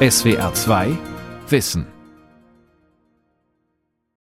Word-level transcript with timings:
SWR 0.00 0.54
2 0.54 0.96
Wissen 1.48 1.84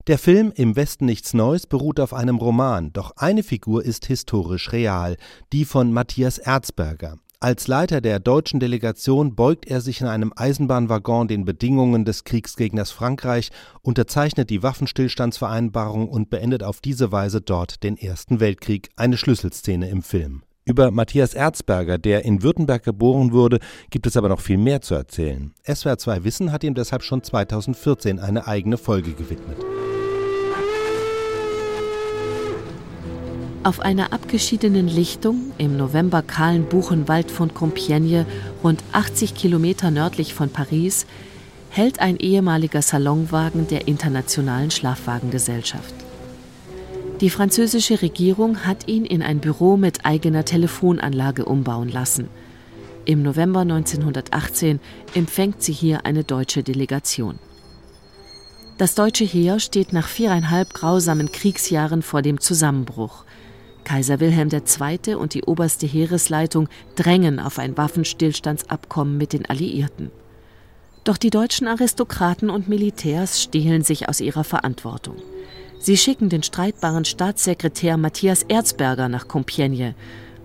Der 0.07 0.17
Film 0.17 0.51
Im 0.55 0.75
Westen 0.75 1.05
nichts 1.05 1.35
Neues 1.35 1.67
beruht 1.67 2.01
auf 2.01 2.15
einem 2.15 2.39
Roman, 2.39 2.95
doch 2.95 3.13
eine 3.19 3.43
Figur 3.43 3.85
ist 3.85 4.07
historisch 4.07 4.73
real, 4.73 5.19
die 5.53 5.67
von 5.67 5.93
Matthias 5.93 6.39
Erzberger. 6.39 7.19
Als 7.41 7.69
Leiter 7.69 8.01
der 8.01 8.21
deutschen 8.21 8.59
Delegation 8.59 9.37
beugt 9.37 9.67
er 9.67 9.83
sich 9.83 10.01
in 10.01 10.07
einem 10.07 10.33
Eisenbahnwaggon 10.35 11.29
den 11.29 11.45
Bedingungen 11.45 12.07
des 12.07 12.25
Kriegsgegners 12.25 12.91
Frankreich, 12.91 13.51
unterzeichnet 13.83 14.49
die 14.49 14.63
Waffenstillstandsvereinbarung 14.63 16.09
und 16.09 16.31
beendet 16.31 16.63
auf 16.63 16.81
diese 16.81 17.13
Weise 17.13 17.43
dort 17.43 17.83
den 17.83 17.99
Ersten 17.99 18.41
Weltkrieg, 18.41 18.89
eine 18.97 19.19
Schlüsselszene 19.19 19.91
im 19.91 20.01
Film. 20.01 20.46
Über 20.69 20.91
Matthias 20.91 21.33
Erzberger, 21.33 21.97
der 21.97 22.25
in 22.25 22.43
Württemberg 22.43 22.83
geboren 22.83 23.31
wurde, 23.31 23.61
gibt 23.91 24.05
es 24.09 24.17
aber 24.17 24.29
noch 24.29 24.41
viel 24.41 24.59
mehr 24.59 24.81
zu 24.81 24.97
erzählen. 24.97 25.55
SWR 25.65 25.97
2 25.97 26.25
Wissen 26.25 26.51
hat 26.51 26.65
ihm 26.65 26.75
deshalb 26.75 27.05
schon 27.05 27.23
2014 27.23 28.19
eine 28.19 28.49
eigene 28.49 28.77
Folge 28.77 29.13
gewidmet. 29.13 29.59
Auf 33.63 33.79
einer 33.79 34.13
abgeschiedenen 34.13 34.89
Lichtung 34.89 35.53
im 35.57 35.77
November 35.77 36.23
kahlen 36.23 36.65
Buchenwald 36.65 37.31
von 37.31 37.53
Compiègne, 37.53 38.27
rund 38.65 38.83
80 38.91 39.37
Kilometer 39.37 39.93
nördlich 39.93 40.35
von 40.35 40.51
Paris, 40.51 41.07
hält 41.69 42.01
ein 42.01 42.17
ehemaliger 42.17 42.83
Salonwagen 42.83 43.69
der 43.69 43.87
Internationalen 43.87 44.73
Schlafwagengesellschaft. 44.73 46.06
Die 47.21 47.31
französische 47.31 48.03
Regierung 48.03 48.67
hat 48.67 48.89
ihn 48.89 49.07
in 49.07 49.23
ein 49.23 49.39
Büro 49.39 49.79
mit 49.79 50.05
eigener 50.05 50.45
Telefonanlage 50.45 51.47
umbauen 51.47 51.89
lassen. 51.89 52.29
Im 53.07 53.23
November 53.23 53.61
1918 53.61 54.81
empfängt 55.15 55.63
sie 55.63 55.73
hier 55.73 56.05
eine 56.05 56.25
deutsche 56.25 56.63
Delegation. 56.63 57.39
Das 58.77 58.95
deutsche 58.95 59.25
Heer 59.25 59.61
steht 59.61 59.95
nach 59.95 60.09
viereinhalb 60.09 60.75
grausamen 60.75 61.33
Kriegsjahren 61.33 62.03
vor 62.03 62.21
dem 62.21 62.39
Zusammenbruch. 62.39 63.25
Kaiser 63.85 64.21
Wilhelm 64.21 64.51
II. 64.51 65.15
und 65.15 65.33
die 65.33 65.45
oberste 65.45 65.87
Heeresleitung 65.87 66.69
drängen 66.97 67.41
auf 67.41 67.59
ein 67.59 67.79
Waffenstillstandsabkommen 67.79 69.17
mit 69.17 69.33
den 69.33 69.47
Alliierten. 69.47 70.11
Doch 71.05 71.17
die 71.17 71.31
deutschen 71.31 71.67
Aristokraten 71.67 72.51
und 72.51 72.69
Militärs 72.69 73.41
stehlen 73.41 73.83
sich 73.83 74.11
aus 74.11 74.21
ihrer 74.21 74.45
Verantwortung. 74.45 75.17
Sie 75.79 75.97
schicken 75.97 76.29
den 76.29 76.43
streitbaren 76.43 77.05
Staatssekretär 77.05 77.97
Matthias 77.97 78.43
Erzberger 78.43 79.09
nach 79.09 79.27
Compiègne, 79.27 79.95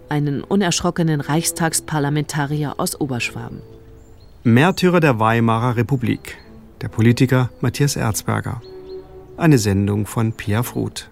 einen 0.09 0.43
unerschrockenen 0.43 1.21
Reichstagsparlamentarier 1.21 2.75
aus 2.77 2.99
Oberschwaben. 2.99 3.61
Märtyrer 4.43 4.99
der 4.99 5.19
Weimarer 5.19 5.77
Republik. 5.77 6.37
Der 6.81 6.89
Politiker 6.89 7.49
Matthias 7.61 7.95
Erzberger. 7.95 8.61
Eine 9.37 9.57
Sendung 9.57 10.05
von 10.05 10.33
Pierre 10.33 10.63
Fruth. 10.63 11.09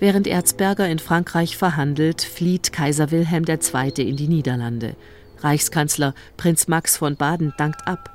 Während 0.00 0.26
Erzberger 0.26 0.88
in 0.88 0.98
Frankreich 0.98 1.56
verhandelt, 1.56 2.22
flieht 2.22 2.72
Kaiser 2.72 3.10
Wilhelm 3.10 3.44
II. 3.46 4.08
in 4.08 4.16
die 4.16 4.28
Niederlande. 4.28 4.96
Reichskanzler 5.38 6.14
Prinz 6.36 6.68
Max 6.68 6.96
von 6.96 7.16
Baden 7.16 7.52
dankt 7.58 7.86
ab. 7.86 8.10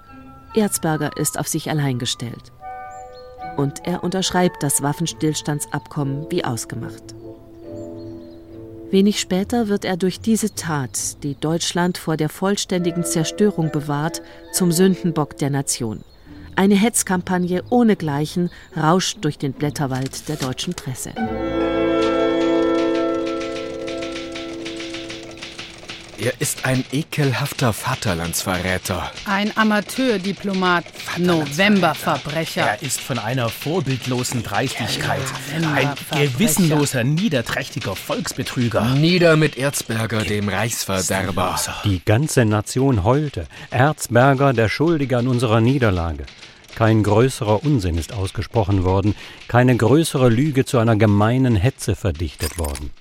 Erzberger 0.56 1.18
ist 1.18 1.40
auf 1.40 1.48
sich 1.48 1.70
allein 1.70 2.00
gestellt. 2.00 2.52
Und 3.58 3.86
er 3.86 4.04
unterschreibt 4.04 4.64
das 4.64 4.82
Waffenstillstandsabkommen 4.82 6.28
wie 6.30 6.44
ausgemacht. 6.44 7.16
Wenig 8.92 9.20
später 9.20 9.68
wird 9.68 9.84
er 9.84 9.98
durch 9.98 10.20
diese 10.20 10.56
Tat, 10.56 11.24
die 11.24 11.36
Deutschland 11.36 11.98
vor 11.98 12.18
der 12.18 12.30
vollständigen 12.30 13.04
Zerstörung 13.04 13.72
bewahrt, 13.72 14.22
zum 14.54 14.72
Sündenbock 14.72 15.38
der 15.38 15.50
Nation. 15.50 16.02
Eine 16.56 16.76
Hetzkampagne 16.76 17.64
ohnegleichen 17.70 18.50
rauscht 18.78 19.18
durch 19.22 19.38
den 19.38 19.52
Blätterwald 19.52 20.30
der 20.30 20.38
deutschen 20.38 20.74
Presse. 20.74 21.12
Er 26.18 26.34
ist 26.40 26.66
ein 26.66 26.86
ekelhafter 26.94 27.74
Vaterlandsverräter. 27.74 29.12
Ein 29.26 29.56
Amateurdiplomat, 29.58 30.86
Novemberverbrecher. 31.18 32.62
Er 32.62 32.82
ist 32.82 33.02
von 33.02 33.20
einer 33.20 33.50
vorbildlosen 33.50 34.42
Dreistigkeit. 34.42 35.22
Ein 35.74 35.94
gewissenloser, 36.12 37.04
niederträchtiger 37.04 37.98
Volksbetrüger. 37.98 38.96
Nieder 38.96 39.36
mit 39.36 39.58
Erzberger, 39.58 40.24
dem 40.24 40.48
Reichsverderber. 40.48 41.60
Die 41.84 42.02
ganze 42.06 42.46
Nation 42.46 43.04
heulte. 43.04 43.48
Erzberger, 43.70 44.54
der 44.54 44.70
Schuldige 44.70 45.18
an 45.18 45.28
unserer 45.28 45.60
Niederlage. 45.60 46.26
Kein 46.76 47.04
größerer 47.04 47.64
Unsinn 47.64 47.98
ist 47.98 48.14
ausgesprochen 48.14 48.84
worden, 48.84 49.16
keine 49.48 49.76
größere 49.76 50.30
Lüge 50.30 50.66
zu 50.66 50.78
einer 50.78 50.96
gemeinen 50.96 51.56
Hetze 51.56 51.96
verdichtet 51.96 52.58
worden. 52.58 52.92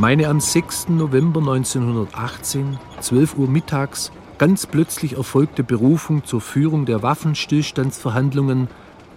Meine 0.00 0.28
am 0.28 0.40
6. 0.40 0.88
November 0.88 1.40
1918, 1.40 2.78
12 3.00 3.36
Uhr 3.36 3.48
mittags, 3.48 4.10
ganz 4.38 4.64
plötzlich 4.64 5.18
erfolgte 5.18 5.62
Berufung 5.62 6.24
zur 6.24 6.40
Führung 6.40 6.86
der 6.86 7.02
Waffenstillstandsverhandlungen 7.02 8.68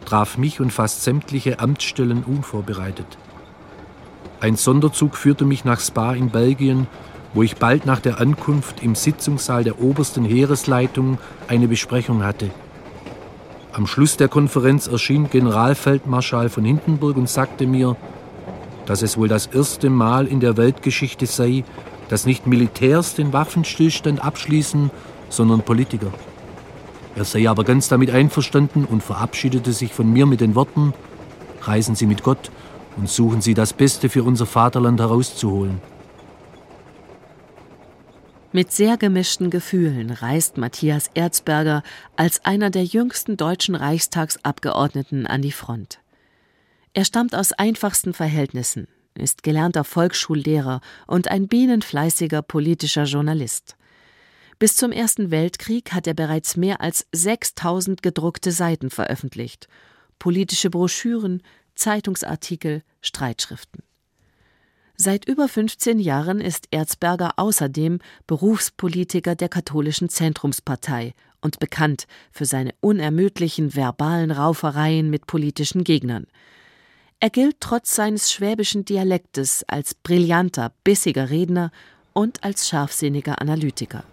traf 0.03 0.37
mich 0.37 0.59
und 0.59 0.73
fast 0.73 1.05
sämtliche 1.05 1.61
Amtsstellen 1.61 2.25
unvorbereitet. 2.25 3.17
Ein 4.41 4.57
Sonderzug 4.57 5.15
führte 5.15 5.45
mich 5.45 5.63
nach 5.63 5.79
Spa 5.79 6.15
in 6.15 6.31
Belgien, 6.31 6.87
wo 7.33 7.43
ich 7.43 7.55
bald 7.55 7.85
nach 7.85 8.01
der 8.01 8.19
Ankunft 8.19 8.83
im 8.83 8.95
Sitzungssaal 8.95 9.63
der 9.63 9.81
obersten 9.81 10.25
Heeresleitung 10.25 11.17
eine 11.47 11.69
Besprechung 11.69 12.25
hatte. 12.25 12.49
Am 13.71 13.87
Schluss 13.87 14.17
der 14.17 14.27
Konferenz 14.27 14.87
erschien 14.87 15.29
Generalfeldmarschall 15.29 16.49
von 16.49 16.65
Hindenburg 16.65 17.15
und 17.15 17.29
sagte 17.29 17.67
mir, 17.67 17.95
dass 18.85 19.01
es 19.01 19.17
wohl 19.17 19.27
das 19.27 19.47
erste 19.47 19.89
Mal 19.89 20.27
in 20.27 20.39
der 20.39 20.57
Weltgeschichte 20.57 21.25
sei, 21.25 21.63
dass 22.09 22.25
nicht 22.25 22.47
Militärs 22.47 23.15
den 23.15 23.33
Waffenstillstand 23.33 24.23
abschließen, 24.23 24.91
sondern 25.29 25.61
Politiker. 25.61 26.11
Er 27.15 27.25
sei 27.25 27.49
aber 27.49 27.63
ganz 27.63 27.87
damit 27.87 28.09
einverstanden 28.09 28.85
und 28.85 29.03
verabschiedete 29.03 29.71
sich 29.71 29.93
von 29.93 30.11
mir 30.11 30.25
mit 30.25 30.41
den 30.41 30.55
Worten, 30.55 30.93
reisen 31.61 31.95
Sie 31.95 32.07
mit 32.07 32.23
Gott 32.23 32.51
und 32.97 33.09
suchen 33.09 33.41
Sie 33.41 33.53
das 33.53 33.73
Beste 33.73 34.09
für 34.09 34.23
unser 34.23 34.45
Vaterland 34.45 34.99
herauszuholen. 34.99 35.81
Mit 38.51 38.71
sehr 38.71 38.97
gemischten 38.97 39.49
Gefühlen 39.49 40.11
reist 40.11 40.57
Matthias 40.57 41.09
Erzberger 41.15 41.81
als 42.15 42.45
einer 42.45 42.69
der 42.69 42.83
jüngsten 42.83 43.35
deutschen 43.35 43.73
Reichstagsabgeordneten 43.73 45.25
an 45.25 45.41
die 45.41 45.51
Front. 45.51 46.02
Er 46.95 47.05
stammt 47.05 47.33
aus 47.33 47.53
einfachsten 47.53 48.13
Verhältnissen, 48.13 48.87
ist 49.15 49.41
gelernter 49.41 49.83
Volksschullehrer 49.83 50.79
und 51.07 51.27
ein 51.27 51.47
bienenfleißiger 51.47 52.43
politischer 52.43 53.05
Journalist. 53.05 53.75
Bis 54.59 54.75
zum 54.75 54.91
Ersten 54.91 55.31
Weltkrieg 55.31 55.91
hat 55.91 56.05
er 56.05 56.13
bereits 56.13 56.55
mehr 56.55 56.81
als 56.81 57.07
6000 57.11 58.03
gedruckte 58.03 58.51
Seiten 58.51 58.91
veröffentlicht, 58.91 59.67
politische 60.19 60.69
Broschüren, 60.69 61.41
Zeitungsartikel, 61.73 62.83
Streitschriften. 63.01 63.81
Seit 64.95 65.27
über 65.27 65.47
15 65.47 65.99
Jahren 65.99 66.39
ist 66.39 66.67
Erzberger 66.69 67.31
außerdem 67.37 67.97
Berufspolitiker 68.27 69.33
der 69.33 69.49
katholischen 69.49 70.09
Zentrumspartei 70.09 71.15
und 71.41 71.57
bekannt 71.57 72.05
für 72.31 72.45
seine 72.45 72.75
unermüdlichen 72.81 73.75
verbalen 73.75 74.29
Raufereien 74.29 75.09
mit 75.09 75.25
politischen 75.25 75.83
Gegnern– 75.83 76.27
er 77.23 77.29
gilt 77.29 77.61
trotz 77.61 77.95
seines 77.95 78.33
schwäbischen 78.33 78.83
Dialektes 78.83 79.63
als 79.69 79.93
brillanter, 79.93 80.73
bissiger 80.83 81.29
Redner 81.29 81.71
und 82.11 82.43
als 82.43 82.67
scharfsinniger 82.67 83.41
Analytiker. 83.41 84.03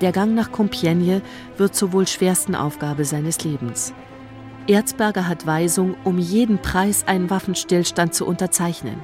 Der 0.00 0.12
Gang 0.12 0.34
nach 0.34 0.50
Compiègne 0.50 1.20
wird 1.58 1.74
zur 1.74 1.92
wohl 1.92 2.06
schwersten 2.06 2.54
Aufgabe 2.54 3.04
seines 3.04 3.44
Lebens. 3.44 3.92
Erzberger 4.66 5.28
hat 5.28 5.46
Weisung, 5.46 5.94
um 6.04 6.16
jeden 6.16 6.56
Preis 6.56 7.06
einen 7.06 7.28
Waffenstillstand 7.28 8.14
zu 8.14 8.24
unterzeichnen. 8.24 8.96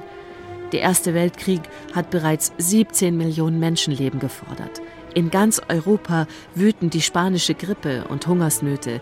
Der 0.71 0.81
Erste 0.81 1.13
Weltkrieg 1.13 1.61
hat 1.93 2.09
bereits 2.09 2.51
17 2.57 3.15
Millionen 3.15 3.59
Menschenleben 3.59 4.19
gefordert. 4.19 4.81
In 5.13 5.29
ganz 5.29 5.61
Europa 5.69 6.25
wüten 6.55 6.89
die 6.89 7.03
spanische 7.03 7.53
Grippe 7.53 8.05
und 8.07 8.25
Hungersnöte. 8.25 9.01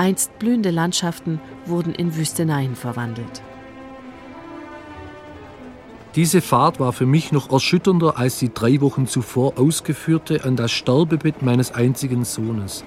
Einst 0.00 0.38
blühende 0.38 0.70
Landschaften 0.70 1.42
wurden 1.66 1.94
in 1.94 2.16
Wüsteneien 2.16 2.74
verwandelt. 2.74 3.42
Diese 6.14 6.40
Fahrt 6.40 6.80
war 6.80 6.94
für 6.94 7.04
mich 7.04 7.32
noch 7.32 7.52
erschütternder 7.52 8.16
als 8.16 8.38
die 8.38 8.50
drei 8.50 8.80
Wochen 8.80 9.06
zuvor 9.06 9.58
ausgeführte 9.58 10.42
an 10.44 10.56
das 10.56 10.72
Sterbebett 10.72 11.42
meines 11.42 11.72
einzigen 11.72 12.24
Sohnes. 12.24 12.82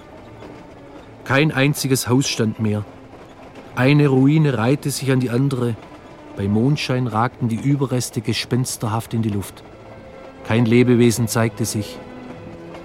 Kein 1.23 1.51
einziges 1.51 2.07
Haus 2.07 2.27
stand 2.27 2.59
mehr. 2.59 2.83
Eine 3.75 4.07
Ruine 4.07 4.57
reihte 4.57 4.89
sich 4.89 5.11
an 5.11 5.19
die 5.19 5.29
andere. 5.29 5.75
Bei 6.35 6.47
Mondschein 6.47 7.05
ragten 7.05 7.47
die 7.47 7.61
Überreste 7.61 8.21
gespensterhaft 8.21 9.13
in 9.13 9.21
die 9.21 9.29
Luft. 9.29 9.63
Kein 10.47 10.65
Lebewesen 10.65 11.27
zeigte 11.27 11.65
sich. 11.65 11.99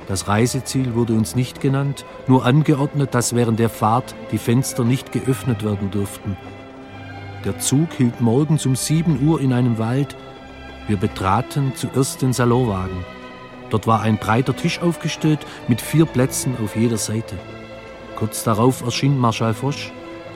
Das 0.09 0.27
Reiseziel 0.27 0.95
wurde 0.95 1.13
uns 1.13 1.37
nicht 1.37 1.61
genannt, 1.61 2.07
nur 2.27 2.47
angeordnet, 2.47 3.15
dass 3.15 3.35
während 3.35 3.59
der 3.59 3.69
Fahrt 3.69 4.15
die 4.33 4.39
Fenster 4.39 4.83
nicht 4.83 5.13
geöffnet 5.13 5.63
werden 5.63 5.91
dürften. 5.91 6.35
Der 7.45 7.59
Zug 7.59 7.93
hielt 7.93 8.23
morgens 8.23 8.65
um 8.65 8.75
7 8.75 9.27
Uhr 9.27 9.39
in 9.39 9.53
einem 9.53 9.77
Wald. 9.77 10.17
Wir 10.89 10.97
betraten 10.97 11.73
zuerst 11.77 12.23
den 12.23 12.33
Salonwagen. 12.33 13.05
Dort 13.69 13.87
war 13.87 14.01
ein 14.01 14.17
breiter 14.17 14.57
Tisch 14.57 14.81
aufgestellt 14.81 15.41
mit 15.69 15.83
vier 15.83 16.07
Plätzen 16.07 16.57
auf 16.65 16.75
jeder 16.75 16.97
Seite. 16.97 17.37
Kurz 18.17 18.43
darauf 18.43 18.83
erschien 18.83 19.19
Marschall 19.19 19.53
Foch, 19.53 19.77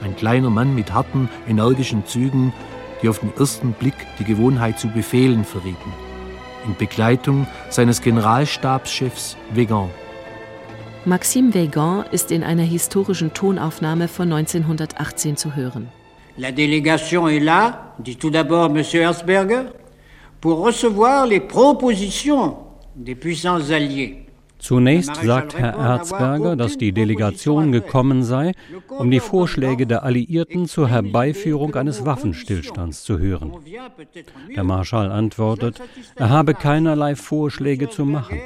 ein 0.04 0.14
kleiner 0.16 0.50
Mann 0.50 0.74
mit 0.74 0.92
harten, 0.92 1.30
energischen 1.48 2.04
Zügen, 2.04 2.52
die 3.02 3.08
auf 3.08 3.20
den 3.20 3.32
ersten 3.38 3.72
Blick 3.72 3.94
die 4.18 4.24
Gewohnheit 4.24 4.78
zu 4.78 4.88
befehlen 4.88 5.46
verrieten. 5.46 6.11
In 6.64 6.76
Begleitung 6.76 7.46
seines 7.70 8.00
Generalstabschefs 8.00 9.36
Wegan. 9.52 9.90
Maxime 11.04 11.52
Wegan 11.54 12.04
ist 12.12 12.30
in 12.30 12.44
einer 12.44 12.62
historischen 12.62 13.34
Tonaufnahme 13.34 14.06
von 14.06 14.32
1918 14.32 15.36
zu 15.36 15.56
hören. 15.56 15.88
La 16.38 16.52
délégation 16.52 17.28
est 17.28 17.40
là, 17.40 17.94
dit 17.98 18.16
tout 18.16 18.30
d'abord 18.30 18.70
M. 18.70 18.76
Herzberger, 18.76 19.72
pour 20.40 20.60
recevoir 20.60 21.26
les 21.26 21.40
propositions 21.40 22.56
des 22.94 23.16
puissants 23.16 23.70
alliés. 23.70 24.21
Zunächst 24.62 25.16
sagt 25.16 25.58
Herr 25.58 25.74
Erzberger, 25.74 26.54
dass 26.54 26.78
die 26.78 26.92
Delegation 26.92 27.72
gekommen 27.72 28.22
sei, 28.22 28.52
um 28.88 29.10
die 29.10 29.18
Vorschläge 29.18 29.88
der 29.88 30.04
Alliierten 30.04 30.68
zur 30.68 30.88
Herbeiführung 30.88 31.74
eines 31.74 32.06
Waffenstillstands 32.06 33.02
zu 33.02 33.18
hören. 33.18 33.52
Der 34.54 34.62
Marschall 34.62 35.10
antwortet, 35.10 35.82
er 36.14 36.30
habe 36.30 36.54
keinerlei 36.54 37.16
Vorschläge 37.16 37.90
zu 37.90 38.04
machen. 38.04 38.38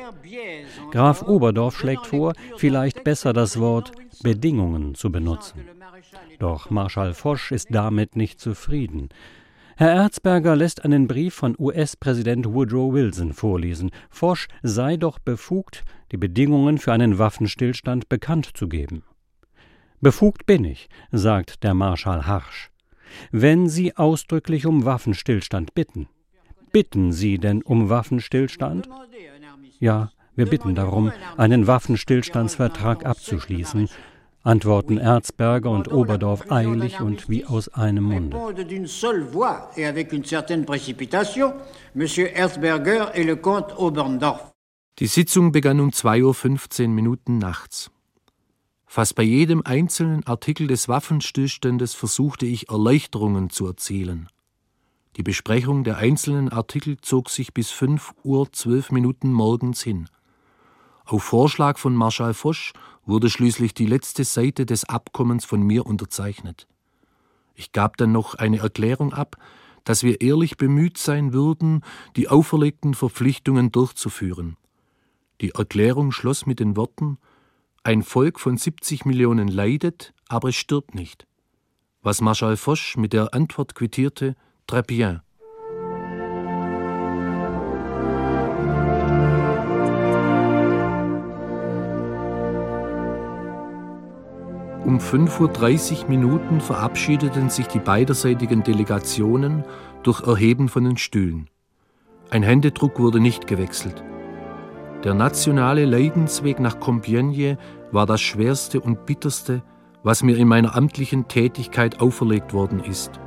Graf 0.90 1.20
Oberdorf 1.22 1.76
schlägt 1.76 2.06
vor, 2.06 2.32
vielleicht 2.56 3.04
besser 3.04 3.34
das 3.34 3.60
Wort 3.60 3.92
Bedingungen 4.22 4.94
zu 4.94 5.12
benutzen. 5.12 5.60
Doch 6.38 6.70
Marschall 6.70 7.12
Foch 7.12 7.50
ist 7.50 7.68
damit 7.70 8.16
nicht 8.16 8.40
zufrieden. 8.40 9.10
Herr 9.78 9.92
Erzberger 9.92 10.56
lässt 10.56 10.86
einen 10.86 11.06
Brief 11.06 11.34
von 11.34 11.54
US-Präsident 11.58 12.46
Woodrow 12.46 12.94
Wilson 12.94 13.34
vorlesen. 13.34 13.90
Foch 14.08 14.38
sei 14.62 14.96
doch 14.96 15.18
befugt, 15.18 15.84
die 16.12 16.16
Bedingungen 16.16 16.78
für 16.78 16.94
einen 16.94 17.18
Waffenstillstand 17.18 18.08
bekannt 18.08 18.48
zu 18.54 18.68
geben. 18.68 19.02
Befugt 20.00 20.46
bin 20.46 20.64
ich, 20.64 20.88
sagt 21.12 21.62
der 21.62 21.74
Marschall 21.74 22.26
harsch. 22.26 22.70
Wenn 23.32 23.68
Sie 23.68 23.94
ausdrücklich 23.94 24.64
um 24.64 24.86
Waffenstillstand 24.86 25.74
bitten. 25.74 26.08
Bitten 26.72 27.12
Sie 27.12 27.36
denn 27.36 27.60
um 27.60 27.90
Waffenstillstand? 27.90 28.88
Ja, 29.78 30.10
wir 30.36 30.46
bitten 30.46 30.74
darum, 30.74 31.12
einen 31.36 31.66
Waffenstillstandsvertrag 31.66 33.04
abzuschließen, 33.04 33.90
antworten 34.46 34.98
Erzberger 34.98 35.70
und 35.70 35.92
Oberdorf 35.92 36.50
eilig 36.50 37.00
und 37.00 37.28
wie 37.28 37.44
aus 37.44 37.68
einem 37.68 38.04
Munde. 38.04 38.38
Die 44.98 45.06
Sitzung 45.06 45.52
begann 45.52 45.80
um 45.80 45.90
2.15 45.90 46.82
Uhr 46.82 46.88
Minuten 46.88 47.38
nachts. 47.38 47.90
Fast 48.86 49.16
bei 49.16 49.24
jedem 49.24 49.62
einzelnen 49.62 50.24
Artikel 50.26 50.68
des 50.68 50.88
Waffenstillstandes 50.88 51.94
versuchte 51.94 52.46
ich 52.46 52.70
Erleichterungen 52.70 53.50
zu 53.50 53.66
erzielen. 53.66 54.28
Die 55.16 55.22
Besprechung 55.22 55.82
der 55.82 55.96
einzelnen 55.96 56.50
Artikel 56.50 56.98
zog 57.00 57.30
sich 57.30 57.52
bis 57.52 57.70
5 57.70 58.14
Uhr 58.22 58.50
12 58.52 58.92
Minuten 58.92 59.32
morgens 59.32 59.82
hin. 59.82 60.08
Auf 61.06 61.22
Vorschlag 61.22 61.78
von 61.78 61.94
Marschall 61.94 62.34
Foch 62.34 62.72
wurde 63.04 63.30
schließlich 63.30 63.74
die 63.74 63.86
letzte 63.86 64.24
Seite 64.24 64.66
des 64.66 64.88
Abkommens 64.88 65.44
von 65.44 65.62
mir 65.62 65.86
unterzeichnet. 65.86 66.66
Ich 67.54 67.70
gab 67.70 67.96
dann 67.96 68.10
noch 68.10 68.34
eine 68.34 68.58
Erklärung 68.58 69.14
ab, 69.14 69.36
dass 69.84 70.02
wir 70.02 70.20
ehrlich 70.20 70.56
bemüht 70.56 70.98
sein 70.98 71.32
würden, 71.32 71.84
die 72.16 72.28
auferlegten 72.28 72.94
Verpflichtungen 72.94 73.70
durchzuführen. 73.70 74.56
Die 75.40 75.50
Erklärung 75.50 76.10
schloss 76.10 76.44
mit 76.44 76.58
den 76.58 76.76
Worten 76.76 77.18
Ein 77.84 78.02
Volk 78.02 78.40
von 78.40 78.56
70 78.56 79.04
Millionen 79.04 79.46
leidet, 79.46 80.12
aber 80.26 80.48
es 80.48 80.56
stirbt 80.56 80.96
nicht. 80.96 81.28
Was 82.02 82.20
Marschall 82.20 82.56
Foch 82.56 82.96
mit 82.96 83.12
der 83.12 83.32
Antwort 83.32 83.76
quittierte, 83.76 84.34
Très 84.66 84.82
bien. 84.82 85.25
Um 94.96 95.02
5.30 95.02 96.04
Uhr 96.04 96.08
Minuten 96.08 96.58
verabschiedeten 96.62 97.50
sich 97.50 97.66
die 97.66 97.80
beiderseitigen 97.80 98.62
Delegationen 98.62 99.62
durch 100.02 100.26
Erheben 100.26 100.70
von 100.70 100.84
den 100.84 100.96
Stühlen. 100.96 101.50
Ein 102.30 102.42
Händedruck 102.42 102.98
wurde 102.98 103.20
nicht 103.20 103.46
gewechselt. 103.46 104.02
Der 105.04 105.12
nationale 105.12 105.84
Leidensweg 105.84 106.60
nach 106.60 106.78
Compiègne 106.78 107.58
war 107.92 108.06
das 108.06 108.22
schwerste 108.22 108.80
und 108.80 109.04
bitterste, 109.04 109.62
was 110.02 110.22
mir 110.22 110.38
in 110.38 110.48
meiner 110.48 110.74
amtlichen 110.74 111.28
Tätigkeit 111.28 112.00
auferlegt 112.00 112.54
worden 112.54 112.80
ist. 112.80 113.20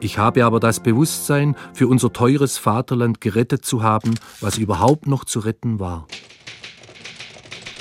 Ich 0.00 0.18
habe 0.18 0.44
aber 0.44 0.58
das 0.58 0.80
Bewusstsein, 0.80 1.54
für 1.74 1.86
unser 1.86 2.12
teures 2.12 2.58
Vaterland 2.58 3.20
gerettet 3.20 3.64
zu 3.64 3.84
haben, 3.84 4.14
was 4.40 4.58
überhaupt 4.58 5.06
noch 5.06 5.24
zu 5.24 5.38
retten 5.38 5.78
war. 5.78 6.08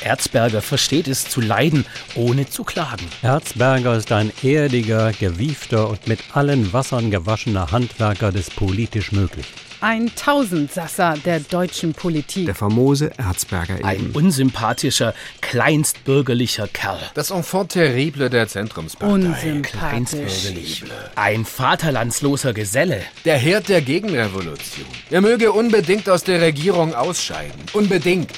Erzberger 0.05 0.61
versteht 0.61 1.07
es 1.07 1.27
zu 1.27 1.41
leiden, 1.41 1.83
ohne 2.13 2.47
zu 2.47 2.63
klagen. 2.63 3.07
Erzberger 3.23 3.97
ist 3.97 4.11
ein 4.11 4.31
erdiger, 4.43 5.11
gewiefter 5.13 5.89
und 5.89 6.07
mit 6.07 6.19
allen 6.33 6.71
Wassern 6.73 7.09
gewaschener 7.09 7.71
Handwerker 7.71 8.31
des 8.31 8.51
politisch 8.51 9.11
Möglichen. 9.11 9.49
Ein 9.81 10.11
Tausendsasser 10.15 11.15
der 11.25 11.39
deutschen 11.39 11.93
Politik. 11.93 12.45
Der 12.45 12.55
famose 12.55 13.11
Erzberger 13.17 13.77
eben. 13.77 13.85
Ein 13.85 14.11
unsympathischer, 14.11 15.13
kleinstbürgerlicher 15.41 16.67
Kerl. 16.67 16.99
Das 17.13 17.31
Enfant 17.31 17.71
terrible 17.73 18.29
der 18.29 18.47
Zentrumspartei. 18.47 19.13
Unsympathisch. 19.13 20.83
Ein 21.15 21.45
vaterlandsloser 21.45 22.53
Geselle. 22.53 23.01
Der 23.25 23.37
Herd 23.37 23.69
der 23.69 23.81
Gegenrevolution. 23.81 24.87
Er 25.09 25.21
möge 25.21 25.51
unbedingt 25.51 26.09
aus 26.09 26.23
der 26.23 26.41
Regierung 26.41 26.93
ausscheiden. 26.93 27.59
Unbedingt. 27.73 28.31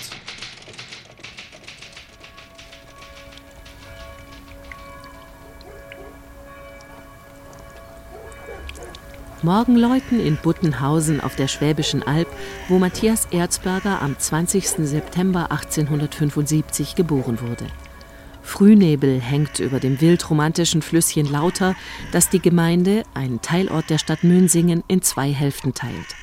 Morgenläuten 9.44 10.20
in 10.20 10.36
Buttenhausen 10.36 11.22
auf 11.22 11.36
der 11.36 11.48
Schwäbischen 11.48 12.02
Alb, 12.02 12.28
wo 12.70 12.80
Matthias 12.80 13.28
Erzberger 13.30 14.02
am 14.02 14.18
20. 14.18 14.68
September 14.68 15.52
1875 15.52 16.96
geboren 16.96 17.40
wurde. 17.40 17.68
Frühnebel 18.42 19.20
hängt 19.20 19.60
über 19.60 19.80
dem 19.80 20.02
wildromantischen 20.02 20.82
Flüsschen 20.82 21.32
Lauter, 21.32 21.76
das 22.12 22.30
die 22.30 22.40
Gemeinde, 22.40 23.04
ein 23.14 23.40
Teilort 23.42 23.92
der 23.92 24.00
Stadt 24.00 24.24
Münsingen, 24.24 24.84
in 24.88 25.04
zwei 25.04 25.32
Hälften 25.32 25.76
teilt. 25.76 26.16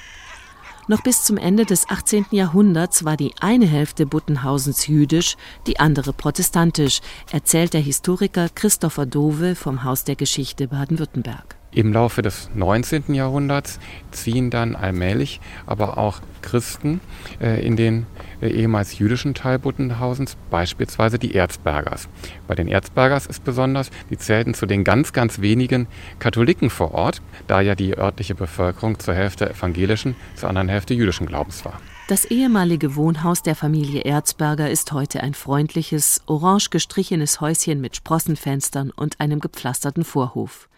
Noch 0.88 1.02
bis 1.02 1.22
zum 1.22 1.36
Ende 1.36 1.64
des 1.64 1.88
18. 1.88 2.26
Jahrhunderts 2.32 3.04
war 3.04 3.16
die 3.16 3.32
eine 3.40 3.66
Hälfte 3.66 4.06
Buttenhausens 4.06 4.88
jüdisch, 4.88 5.36
die 5.68 5.78
andere 5.78 6.12
protestantisch, 6.12 7.00
erzählt 7.30 7.74
der 7.74 7.80
Historiker 7.80 8.48
Christopher 8.52 9.06
Dove 9.06 9.54
vom 9.54 9.84
Haus 9.84 10.02
der 10.02 10.16
Geschichte 10.16 10.68
Baden-Württemberg. 10.68 11.56
Im 11.74 11.92
Laufe 11.92 12.22
des 12.22 12.50
19. 12.54 13.14
Jahrhunderts 13.14 13.80
ziehen 14.12 14.50
dann 14.50 14.76
allmählich 14.76 15.40
aber 15.66 15.98
auch 15.98 16.20
Christen 16.40 17.00
äh, 17.40 17.66
in 17.66 17.76
den 17.76 18.06
äh, 18.40 18.48
ehemals 18.48 18.98
jüdischen 18.98 19.34
Teil 19.34 19.58
Buttenhausens, 19.58 20.36
beispielsweise 20.50 21.18
die 21.18 21.34
Erzbergers. 21.34 22.08
Bei 22.46 22.54
den 22.54 22.68
Erzbergers 22.68 23.26
ist 23.26 23.42
besonders, 23.44 23.90
die 24.10 24.18
zählten 24.18 24.54
zu 24.54 24.66
den 24.66 24.84
ganz, 24.84 25.12
ganz 25.12 25.40
wenigen 25.40 25.88
Katholiken 26.20 26.70
vor 26.70 26.92
Ort, 26.94 27.22
da 27.48 27.60
ja 27.60 27.74
die 27.74 27.96
örtliche 27.98 28.34
Bevölkerung 28.36 28.98
zur 28.98 29.14
Hälfte 29.14 29.50
evangelischen, 29.50 30.14
zur 30.36 30.48
anderen 30.48 30.68
Hälfte 30.68 30.94
jüdischen 30.94 31.26
Glaubens 31.26 31.64
war. 31.64 31.80
Das 32.06 32.26
ehemalige 32.26 32.96
Wohnhaus 32.96 33.42
der 33.42 33.56
Familie 33.56 34.02
Erzberger 34.02 34.70
ist 34.70 34.92
heute 34.92 35.22
ein 35.22 35.34
freundliches, 35.34 36.22
orange 36.26 36.68
gestrichenes 36.70 37.40
Häuschen 37.40 37.80
mit 37.80 37.96
Sprossenfenstern 37.96 38.90
und 38.90 39.20
einem 39.20 39.40
gepflasterten 39.40 40.04
Vorhof. 40.04 40.68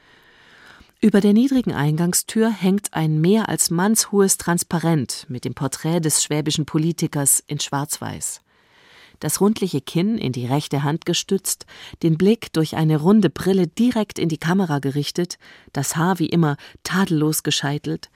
Über 1.03 1.21
der 1.21 1.35
niedrigen 1.35 1.75
Eingangstür 1.75 2.51
hängt 2.51 2.95
ein 2.95 3.21
mehr 3.21 3.51
als 3.51 3.71
mannshohes 3.71 4.39
Transparent 4.39 5.27
mit 5.29 5.45
dem 5.45 5.55
Porträt 5.55 6.01
des 6.01 6.23
schwäbischen 6.23 6.65
Politikers 6.65 7.43
in 7.47 7.61
Schwarz-Weiß. 7.61 8.41
das 9.21 9.41
rundliche 9.41 9.81
Kinn 9.81 10.19
in 10.19 10.33
die 10.33 10.47
rechte 10.47 10.83
Hand 10.83 11.07
gestützt, 11.07 11.65
den 12.03 12.19
Blick 12.19 12.53
durch 12.53 12.77
eine 12.77 12.99
runde 12.99 13.31
Brille 13.31 13.67
direkt 13.67 14.19
in 14.19 14.29
die 14.29 14.37
Kamera 14.37 14.79
gerichtet, 14.79 15.39
das 15.73 15.97
Haar 15.97 16.19
wie 16.19 16.29
immer 16.29 16.57
tadellos 16.83 17.43
gescheitelt, 17.43 18.11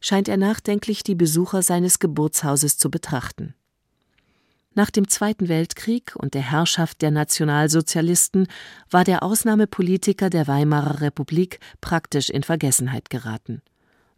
scheint 0.00 0.28
er 0.28 0.36
nachdenklich 0.36 1.02
die 1.02 1.16
Besucher 1.16 1.62
seines 1.62 1.98
Geburtshauses 1.98 2.78
zu 2.78 2.88
betrachten. 2.88 3.54
Nach 4.76 4.90
dem 4.90 5.08
Zweiten 5.08 5.48
Weltkrieg 5.48 6.16
und 6.16 6.34
der 6.34 6.50
Herrschaft 6.50 7.00
der 7.00 7.12
Nationalsozialisten 7.12 8.48
war 8.90 9.04
der 9.04 9.22
Ausnahmepolitiker 9.22 10.30
der 10.30 10.48
Weimarer 10.48 11.00
Republik 11.00 11.60
praktisch 11.80 12.28
in 12.28 12.42
Vergessenheit 12.42 13.08
geraten. 13.08 13.62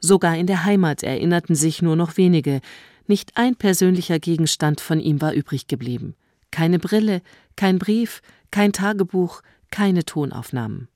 Sogar 0.00 0.36
in 0.36 0.46
der 0.46 0.64
Heimat 0.64 1.02
erinnerten 1.02 1.54
sich 1.54 1.82
nur 1.82 1.94
noch 1.94 2.16
wenige, 2.16 2.60
nicht 3.06 3.36
ein 3.36 3.54
persönlicher 3.56 4.18
Gegenstand 4.18 4.80
von 4.80 4.98
ihm 4.98 5.20
war 5.20 5.34
übrig 5.34 5.68
geblieben. 5.68 6.14
Keine 6.50 6.78
Brille, 6.78 7.20
kein 7.54 7.78
Brief, 7.78 8.22
kein 8.50 8.72
Tagebuch, 8.72 9.42
keine 9.70 10.04
Tonaufnahmen. 10.04 10.88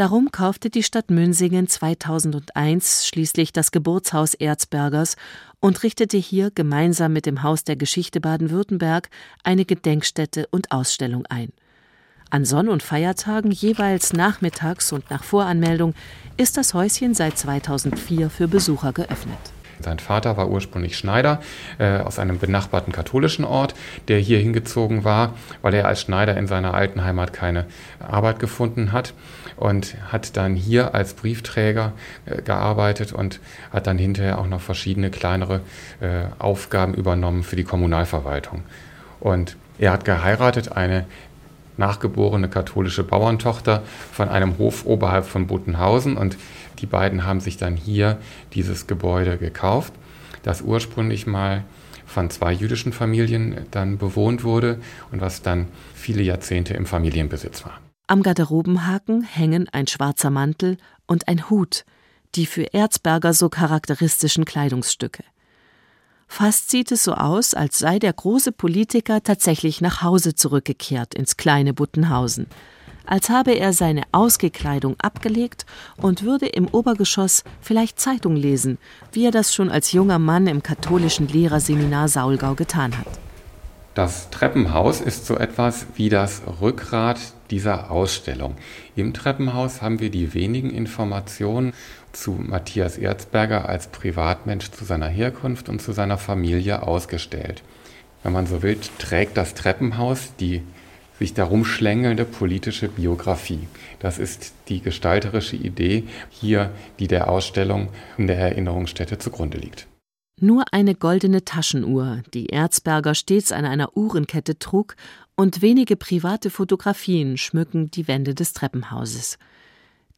Darum 0.00 0.32
kaufte 0.32 0.70
die 0.70 0.82
Stadt 0.82 1.10
Münsingen 1.10 1.68
2001 1.68 3.06
schließlich 3.06 3.52
das 3.52 3.70
Geburtshaus 3.70 4.32
Erzbergers 4.32 5.16
und 5.60 5.82
richtete 5.82 6.16
hier 6.16 6.50
gemeinsam 6.50 7.12
mit 7.12 7.26
dem 7.26 7.42
Haus 7.42 7.64
der 7.64 7.76
Geschichte 7.76 8.18
Baden-Württemberg 8.18 9.10
eine 9.44 9.66
Gedenkstätte 9.66 10.46
und 10.50 10.72
Ausstellung 10.72 11.26
ein. 11.26 11.52
An 12.30 12.46
Sonn- 12.46 12.70
und 12.70 12.82
Feiertagen 12.82 13.50
jeweils 13.50 14.14
nachmittags 14.14 14.90
und 14.90 15.10
nach 15.10 15.22
Voranmeldung 15.22 15.92
ist 16.38 16.56
das 16.56 16.72
Häuschen 16.72 17.12
seit 17.12 17.36
2004 17.36 18.30
für 18.30 18.48
Besucher 18.48 18.94
geöffnet. 18.94 19.59
Sein 19.82 19.98
Vater 19.98 20.36
war 20.36 20.48
ursprünglich 20.48 20.96
Schneider 20.96 21.40
äh, 21.78 21.98
aus 21.98 22.18
einem 22.18 22.38
benachbarten 22.38 22.92
katholischen 22.92 23.44
Ort, 23.44 23.74
der 24.08 24.18
hier 24.18 24.38
hingezogen 24.38 25.04
war, 25.04 25.34
weil 25.62 25.74
er 25.74 25.86
als 25.86 26.00
Schneider 26.00 26.36
in 26.36 26.46
seiner 26.46 26.74
alten 26.74 27.04
Heimat 27.04 27.32
keine 27.32 27.66
Arbeit 27.98 28.38
gefunden 28.38 28.92
hat 28.92 29.14
und 29.56 29.96
hat 30.10 30.36
dann 30.36 30.54
hier 30.56 30.94
als 30.94 31.14
Briefträger 31.14 31.92
äh, 32.26 32.42
gearbeitet 32.42 33.12
und 33.12 33.40
hat 33.72 33.86
dann 33.86 33.98
hinterher 33.98 34.38
auch 34.38 34.46
noch 34.46 34.60
verschiedene 34.60 35.10
kleinere 35.10 35.60
äh, 36.00 36.24
Aufgaben 36.38 36.94
übernommen 36.94 37.42
für 37.42 37.56
die 37.56 37.64
Kommunalverwaltung. 37.64 38.62
Und 39.20 39.56
er 39.78 39.92
hat 39.92 40.04
geheiratet, 40.04 40.72
eine 40.72 41.06
nachgeborene 41.80 42.48
katholische 42.48 43.02
Bauerntochter 43.02 43.82
von 44.12 44.28
einem 44.28 44.58
Hof 44.58 44.86
oberhalb 44.86 45.24
von 45.24 45.46
Buttenhausen 45.46 46.16
und 46.16 46.36
die 46.80 46.86
beiden 46.86 47.24
haben 47.24 47.40
sich 47.40 47.56
dann 47.56 47.76
hier 47.76 48.18
dieses 48.54 48.86
Gebäude 48.86 49.38
gekauft, 49.38 49.92
das 50.42 50.62
ursprünglich 50.62 51.26
mal 51.26 51.64
von 52.06 52.28
zwei 52.30 52.52
jüdischen 52.52 52.92
Familien 52.92 53.66
dann 53.70 53.98
bewohnt 53.98 54.42
wurde 54.42 54.80
und 55.12 55.20
was 55.20 55.42
dann 55.42 55.68
viele 55.94 56.22
Jahrzehnte 56.22 56.74
im 56.74 56.86
Familienbesitz 56.86 57.64
war. 57.64 57.80
Am 58.08 58.22
Garderobenhaken 58.22 59.22
hängen 59.22 59.68
ein 59.68 59.86
schwarzer 59.86 60.30
Mantel 60.30 60.78
und 61.06 61.28
ein 61.28 61.48
Hut, 61.48 61.84
die 62.34 62.46
für 62.46 62.74
Erzberger 62.74 63.32
so 63.32 63.48
charakteristischen 63.48 64.44
Kleidungsstücke. 64.44 65.22
Fast 66.26 66.70
sieht 66.70 66.92
es 66.92 67.04
so 67.04 67.14
aus, 67.14 67.54
als 67.54 67.78
sei 67.78 67.98
der 67.98 68.12
große 68.12 68.52
Politiker 68.52 69.22
tatsächlich 69.22 69.80
nach 69.80 70.02
Hause 70.02 70.34
zurückgekehrt 70.34 71.14
ins 71.14 71.36
kleine 71.36 71.74
Buttenhausen, 71.74 72.46
als 73.10 73.28
habe 73.28 73.52
er 73.52 73.72
seine 73.72 74.04
Ausgekleidung 74.12 74.94
abgelegt 75.00 75.66
und 75.96 76.22
würde 76.22 76.46
im 76.46 76.68
Obergeschoss 76.68 77.44
vielleicht 77.60 78.00
Zeitung 78.00 78.36
lesen, 78.36 78.78
wie 79.12 79.26
er 79.26 79.32
das 79.32 79.54
schon 79.54 79.68
als 79.68 79.92
junger 79.92 80.18
Mann 80.18 80.46
im 80.46 80.62
katholischen 80.62 81.28
Lehrerseminar 81.28 82.08
Saulgau 82.08 82.54
getan 82.54 82.96
hat. 82.96 83.06
Das 83.94 84.30
Treppenhaus 84.30 85.00
ist 85.00 85.26
so 85.26 85.36
etwas 85.36 85.86
wie 85.96 86.08
das 86.08 86.42
Rückgrat 86.60 87.18
dieser 87.50 87.90
Ausstellung. 87.90 88.54
Im 88.94 89.12
Treppenhaus 89.12 89.82
haben 89.82 89.98
wir 89.98 90.10
die 90.10 90.32
wenigen 90.32 90.70
Informationen 90.70 91.72
zu 92.12 92.30
Matthias 92.30 92.96
Erzberger 92.96 93.68
als 93.68 93.88
Privatmensch, 93.88 94.70
zu 94.70 94.84
seiner 94.84 95.08
Herkunft 95.08 95.68
und 95.68 95.82
zu 95.82 95.90
seiner 95.90 96.18
Familie 96.18 96.84
ausgestellt. 96.84 97.64
Wenn 98.22 98.32
man 98.32 98.46
so 98.46 98.62
will, 98.62 98.78
trägt 98.98 99.36
das 99.36 99.54
Treppenhaus 99.54 100.32
die 100.38 100.62
sich 101.20 101.34
darum 101.34 101.66
schlängelnde 101.66 102.24
politische 102.24 102.88
Biografie. 102.88 103.68
Das 103.98 104.18
ist 104.18 104.54
die 104.68 104.80
gestalterische 104.80 105.54
Idee 105.54 106.04
hier, 106.30 106.72
die 106.98 107.08
der 107.08 107.28
Ausstellung 107.28 107.90
in 108.16 108.26
der 108.26 108.38
Erinnerungsstätte 108.38 109.18
zugrunde 109.18 109.58
liegt. 109.58 109.86
Nur 110.40 110.64
eine 110.72 110.94
goldene 110.94 111.44
Taschenuhr, 111.44 112.22
die 112.32 112.46
Erzberger 112.46 113.14
stets 113.14 113.52
an 113.52 113.66
einer 113.66 113.96
Uhrenkette 113.96 114.58
trug, 114.58 114.96
und 115.36 115.62
wenige 115.62 115.96
private 115.96 116.50
Fotografien 116.50 117.36
schmücken 117.36 117.90
die 117.90 118.08
Wände 118.08 118.34
des 118.34 118.54
Treppenhauses. 118.54 119.38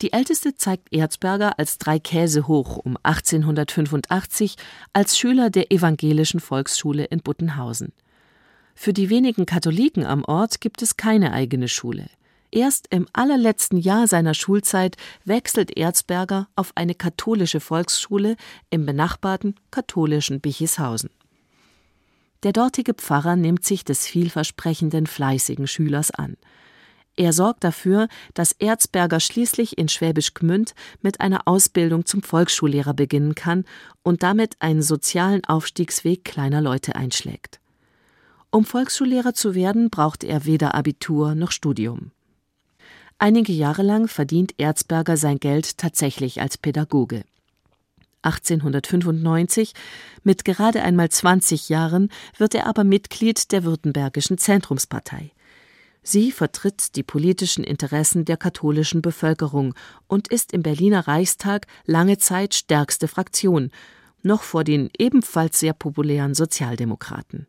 Die 0.03 0.13
älteste 0.13 0.55
zeigt 0.55 0.93
Erzberger 0.93 1.59
als 1.59 1.79
drei 1.79 1.99
Käse 1.99 2.47
hoch 2.47 2.77
um 2.77 2.97
1885 3.03 4.57
als 4.93 5.19
Schüler 5.19 5.51
der 5.51 5.73
evangelischen 5.73 6.41
Volksschule 6.41 7.05
in 7.05 7.21
Buttenhausen. 7.21 7.93
Für 8.75 8.93
die 8.93 9.11
wenigen 9.11 9.47
Katholiken 9.47 10.05
am 10.05 10.25
Ort 10.25 10.61
gibt 10.61 10.83
es 10.83 10.97
keine 10.97 11.33
eigene 11.33 11.69
Schule. 11.69 12.07
Erst 12.51 12.89
im 12.91 13.07
allerletzten 13.15 13.79
Jahr 13.79 14.07
seiner 14.07 14.35
Schulzeit 14.35 14.97
wechselt 15.25 15.77
Erzberger 15.77 16.49
auf 16.55 16.73
eine 16.75 16.95
katholische 16.95 17.61
Volksschule 17.61 18.37
im 18.69 18.85
benachbarten 18.85 19.55
katholischen 19.71 20.41
Bichishausen. 20.41 21.11
Der 22.43 22.53
dortige 22.53 22.93
Pfarrer 22.93 23.37
nimmt 23.37 23.65
sich 23.65 23.85
des 23.85 24.07
vielversprechenden, 24.07 25.07
fleißigen 25.07 25.67
Schülers 25.67 26.11
an. 26.11 26.37
Er 27.17 27.33
sorgt 27.33 27.65
dafür, 27.65 28.09
dass 28.35 28.53
Erzberger 28.53 29.21
schließlich 29.21 29.79
in 29.79 29.89
Schwäbisch 29.89 30.35
Gmünd 30.35 30.75
mit 31.03 31.21
einer 31.21 31.47
Ausbildung 31.47 32.05
zum 32.05 32.23
Volksschullehrer 32.23 32.95
beginnen 32.95 33.35
kann 33.35 33.65
und 34.03 34.23
damit 34.23 34.57
einen 34.61 34.83
sozialen 34.83 35.45
Aufstiegsweg 35.45 36.25
kleiner 36.25 36.61
Leute 36.61 36.97
einschlägt. 36.97 37.61
Um 38.55 38.67
Volksschullehrer 38.67 39.33
zu 39.33 39.55
werden, 39.55 39.89
braucht 39.89 40.23
er 40.23 40.45
weder 40.45 40.75
Abitur 40.75 41.35
noch 41.35 41.53
Studium. 41.53 42.11
Einige 43.17 43.51
Jahre 43.51 43.83
lang 43.83 44.09
verdient 44.09 44.53
Erzberger 44.59 45.17
sein 45.17 45.39
Geld 45.41 45.79
tatsächlich 45.79 46.43
als 46.43 46.59
Pädagoge. 46.59 47.25
1895, 48.21 49.73
mit 50.23 50.45
gerade 50.45 50.83
einmal 50.83 51.09
20 51.09 51.71
Jahren, 51.71 52.11
wird 52.37 52.55
er 52.55 52.67
aber 52.67 52.85
Mitglied 52.85 53.53
der 53.53 53.65
Württembergischen 53.65 54.37
Zentrumspartei. 54.37 55.33
Sie 56.03 56.31
vertritt 56.31 56.95
die 56.97 57.03
politischen 57.03 57.65
Interessen 57.65 58.27
der 58.27 58.37
katholischen 58.37 59.01
Bevölkerung 59.01 59.75
und 60.09 60.29
ist 60.29 60.53
im 60.53 60.63
Berliner 60.63 61.09
Reichstag 61.09 61.67
lange 61.87 62.19
Zeit 62.19 62.55
stärkste 62.55 63.09
Fraktion, 63.09 63.71
noch 64.23 64.43
vor 64.43 64.63
den 64.63 64.91
ebenfalls 64.99 65.59
sehr 65.59 65.73
populären 65.73 66.35
Sozialdemokraten. 66.35 67.47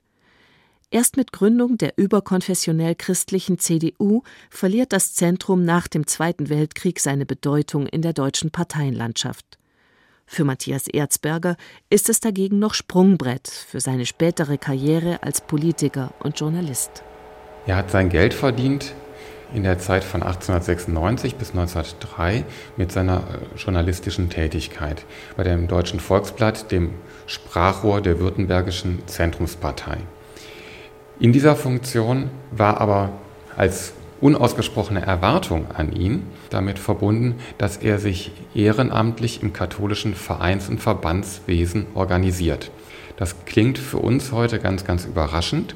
Erst 0.93 1.17
mit 1.17 1.31
Gründung 1.31 1.79
der 1.79 1.93
überkonfessionell 1.97 2.93
christlichen 2.93 3.57
CDU 3.57 4.21
verliert 4.51 4.93
das 4.93 5.15
Zentrum 5.15 5.65
nach 5.65 5.87
dem 5.87 6.05
Zweiten 6.05 6.49
Weltkrieg 6.49 6.99
seine 6.99 7.25
Bedeutung 7.25 7.87
in 7.87 8.03
der 8.03 8.13
deutschen 8.13 8.51
Parteienlandschaft. 8.51 9.57
Für 10.27 10.43
Matthias 10.43 10.87
Erzberger 10.87 11.57
ist 11.89 12.09
es 12.09 12.19
dagegen 12.19 12.59
noch 12.59 12.75
Sprungbrett 12.75 13.47
für 13.47 13.79
seine 13.79 14.05
spätere 14.05 14.59
Karriere 14.59 15.23
als 15.23 15.41
Politiker 15.41 16.13
und 16.19 16.39
Journalist. 16.39 17.01
Er 17.65 17.77
hat 17.77 17.89
sein 17.89 18.09
Geld 18.09 18.35
verdient 18.35 18.93
in 19.51 19.63
der 19.63 19.79
Zeit 19.79 20.03
von 20.03 20.21
1896 20.21 21.37
bis 21.37 21.49
1903 21.49 22.45
mit 22.77 22.91
seiner 22.91 23.17
äh, 23.17 23.57
journalistischen 23.57 24.29
Tätigkeit 24.29 25.05
bei 25.37 25.41
dem 25.41 25.67
Deutschen 25.67 25.99
Volksblatt, 25.99 26.71
dem 26.71 26.91
Sprachrohr 27.25 27.99
der 27.99 28.19
Württembergischen 28.19 29.01
Zentrumspartei. 29.07 29.97
In 31.19 31.31
dieser 31.31 31.55
Funktion 31.55 32.29
war 32.51 32.81
aber 32.81 33.11
als 33.55 33.93
unausgesprochene 34.19 35.05
Erwartung 35.05 35.67
an 35.71 35.91
ihn 35.91 36.25
damit 36.49 36.79
verbunden, 36.79 37.35
dass 37.57 37.77
er 37.77 37.99
sich 37.99 38.31
ehrenamtlich 38.55 39.43
im 39.43 39.53
katholischen 39.53 40.15
Vereins- 40.15 40.69
und 40.69 40.79
Verbandswesen 40.79 41.87
organisiert. 41.93 42.71
Das 43.17 43.45
klingt 43.45 43.77
für 43.77 43.97
uns 43.97 44.31
heute 44.31 44.59
ganz, 44.59 44.85
ganz 44.85 45.05
überraschend. 45.05 45.75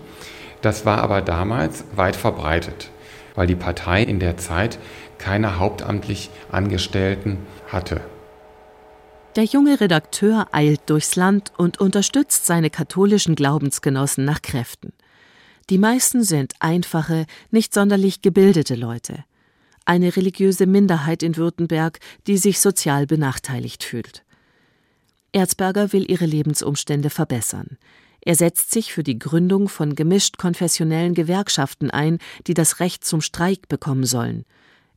Das 0.62 0.86
war 0.86 1.00
aber 1.00 1.22
damals 1.22 1.84
weit 1.96 2.16
verbreitet, 2.16 2.90
weil 3.36 3.48
die 3.48 3.56
Partei 3.56 4.02
in 4.02 4.20
der 4.20 4.38
Zeit 4.38 4.80
keine 5.18 5.60
hauptamtlich 5.60 6.30
Angestellten 6.52 7.38
hatte. 7.68 8.02
Der 9.36 9.44
junge 9.44 9.80
Redakteur 9.80 10.48
eilt 10.52 10.82
durchs 10.88 11.16
Land 11.16 11.52
und 11.58 11.80
unterstützt 11.80 12.48
seine 12.48 12.72
katholischen 12.72 13.36
Glaubensgenossen 13.36 14.26
nach 14.26 14.42
Kräften. 14.42 14.94
Die 15.70 15.78
meisten 15.78 16.24
sind 16.24 16.54
einfache, 16.60 17.26
nicht 17.52 17.74
sonderlich 17.74 18.22
gebildete 18.22 18.76
Leute. 18.76 19.26
Eine 19.84 20.16
religiöse 20.16 20.66
Minderheit 20.66 21.24
in 21.24 21.36
Württemberg, 21.36 22.00
die 22.26 22.38
sich 22.38 22.60
sozial 22.60 23.06
benachteiligt 23.06 23.84
fühlt. 23.84 24.24
Erzberger 25.34 25.92
will 25.92 26.10
ihre 26.10 26.26
Lebensumstände 26.26 27.10
verbessern. 27.10 27.78
Er 28.22 28.36
setzt 28.36 28.72
sich 28.72 28.94
für 28.94 29.04
die 29.04 29.20
Gründung 29.20 29.68
von 29.68 29.96
gemischt 29.96 30.38
konfessionellen 30.38 31.14
Gewerkschaften 31.14 31.92
ein, 31.92 32.20
die 32.48 32.54
das 32.54 32.80
Recht 32.80 33.04
zum 33.04 33.22
Streik 33.22 33.68
bekommen 33.68 34.06
sollen. 34.06 34.46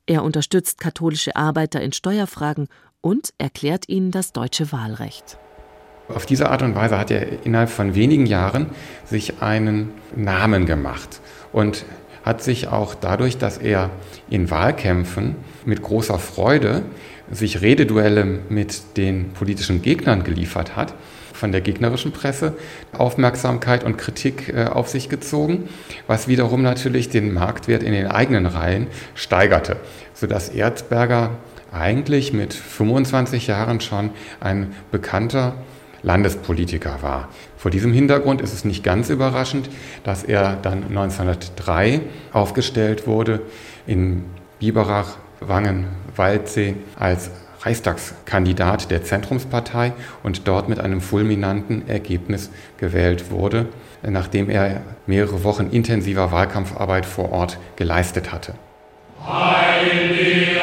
Er 0.06 0.22
unterstützt 0.22 0.80
katholische 0.80 1.36
Arbeiter 1.36 1.80
in 1.80 1.92
Steuerfragen 1.92 2.68
und 3.00 3.32
erklärt 3.38 3.88
ihnen 3.88 4.10
das 4.12 4.32
deutsche 4.32 4.72
Wahlrecht. 4.72 5.38
Auf 6.14 6.26
diese 6.26 6.50
Art 6.50 6.62
und 6.62 6.74
Weise 6.74 6.98
hat 6.98 7.10
er 7.10 7.44
innerhalb 7.44 7.70
von 7.70 7.94
wenigen 7.94 8.26
Jahren 8.26 8.66
sich 9.04 9.42
einen 9.42 9.92
Namen 10.14 10.66
gemacht 10.66 11.20
und 11.52 11.84
hat 12.24 12.42
sich 12.42 12.68
auch 12.68 12.94
dadurch, 12.94 13.38
dass 13.38 13.58
er 13.58 13.90
in 14.28 14.50
Wahlkämpfen 14.50 15.36
mit 15.64 15.82
großer 15.82 16.18
Freude 16.18 16.82
sich 17.30 17.62
Rededuelle 17.62 18.40
mit 18.48 18.96
den 18.96 19.30
politischen 19.32 19.82
Gegnern 19.82 20.24
geliefert 20.24 20.76
hat, 20.76 20.94
von 21.32 21.52
der 21.52 21.60
gegnerischen 21.60 22.12
Presse 22.12 22.54
Aufmerksamkeit 22.92 23.84
und 23.84 23.96
Kritik 23.96 24.52
äh, 24.54 24.64
auf 24.64 24.88
sich 24.88 25.08
gezogen, 25.08 25.68
was 26.06 26.28
wiederum 26.28 26.62
natürlich 26.62 27.08
den 27.08 27.32
Marktwert 27.32 27.82
in 27.82 27.92
den 27.92 28.08
eigenen 28.08 28.46
Reihen 28.46 28.88
steigerte, 29.14 29.76
sodass 30.12 30.50
Erzberger 30.50 31.30
eigentlich 31.72 32.32
mit 32.32 32.52
25 32.52 33.46
Jahren 33.46 33.80
schon 33.80 34.10
ein 34.40 34.74
bekannter 34.90 35.54
Landespolitiker 36.02 37.02
war. 37.02 37.28
Vor 37.56 37.70
diesem 37.70 37.92
Hintergrund 37.92 38.40
ist 38.40 38.52
es 38.52 38.64
nicht 38.64 38.82
ganz 38.82 39.10
überraschend, 39.10 39.68
dass 40.04 40.24
er 40.24 40.56
dann 40.56 40.84
1903 40.88 42.00
aufgestellt 42.32 43.06
wurde 43.06 43.42
in 43.86 44.24
Biberach, 44.58 45.16
Wangen, 45.40 45.88
Waldsee 46.16 46.74
als 46.98 47.30
Reichstagskandidat 47.62 48.90
der 48.90 49.04
Zentrumspartei 49.04 49.92
und 50.22 50.48
dort 50.48 50.68
mit 50.68 50.80
einem 50.80 51.00
fulminanten 51.00 51.88
Ergebnis 51.88 52.50
gewählt 52.78 53.30
wurde, 53.30 53.66
nachdem 54.02 54.48
er 54.48 54.80
mehrere 55.06 55.44
Wochen 55.44 55.68
intensiver 55.70 56.32
Wahlkampfarbeit 56.32 57.04
vor 57.04 57.32
Ort 57.32 57.58
geleistet 57.76 58.32
hatte. 58.32 58.54
Heil 59.26 60.08
dir 60.08 60.60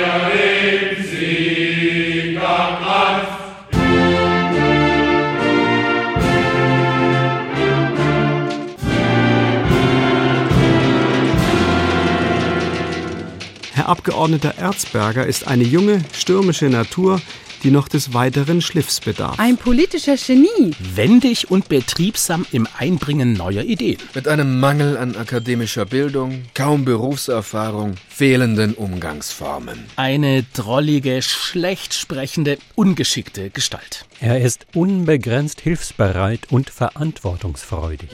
Abgeordneter 13.87 14.57
Erzberger 14.57 15.25
ist 15.25 15.47
eine 15.47 15.63
junge, 15.63 16.03
stürmische 16.11 16.65
Natur, 16.65 17.21
die 17.63 17.71
noch 17.71 17.87
des 17.87 18.13
weiteren 18.13 18.61
Schliffs 18.61 18.99
bedarf. 18.99 19.39
Ein 19.39 19.55
politischer 19.55 20.17
Genie. 20.17 20.75
Wendig 20.93 21.49
und 21.49 21.69
betriebsam 21.69 22.45
im 22.51 22.67
Einbringen 22.77 23.31
neuer 23.31 23.63
Ideen. 23.63 23.97
Mit 24.13 24.27
einem 24.27 24.59
Mangel 24.59 24.97
an 24.97 25.15
akademischer 25.15 25.85
Bildung, 25.85 26.43
kaum 26.53 26.83
Berufserfahrung, 26.83 27.95
fehlenden 28.09 28.73
Umgangsformen. 28.73 29.85
Eine 29.95 30.43
drollige, 30.53 31.21
schlecht 31.21 31.93
sprechende, 31.93 32.57
ungeschickte 32.75 33.49
Gestalt. 33.51 34.05
Er 34.19 34.41
ist 34.41 34.67
unbegrenzt 34.75 35.61
hilfsbereit 35.61 36.41
und 36.51 36.69
verantwortungsfreudig. 36.69 38.09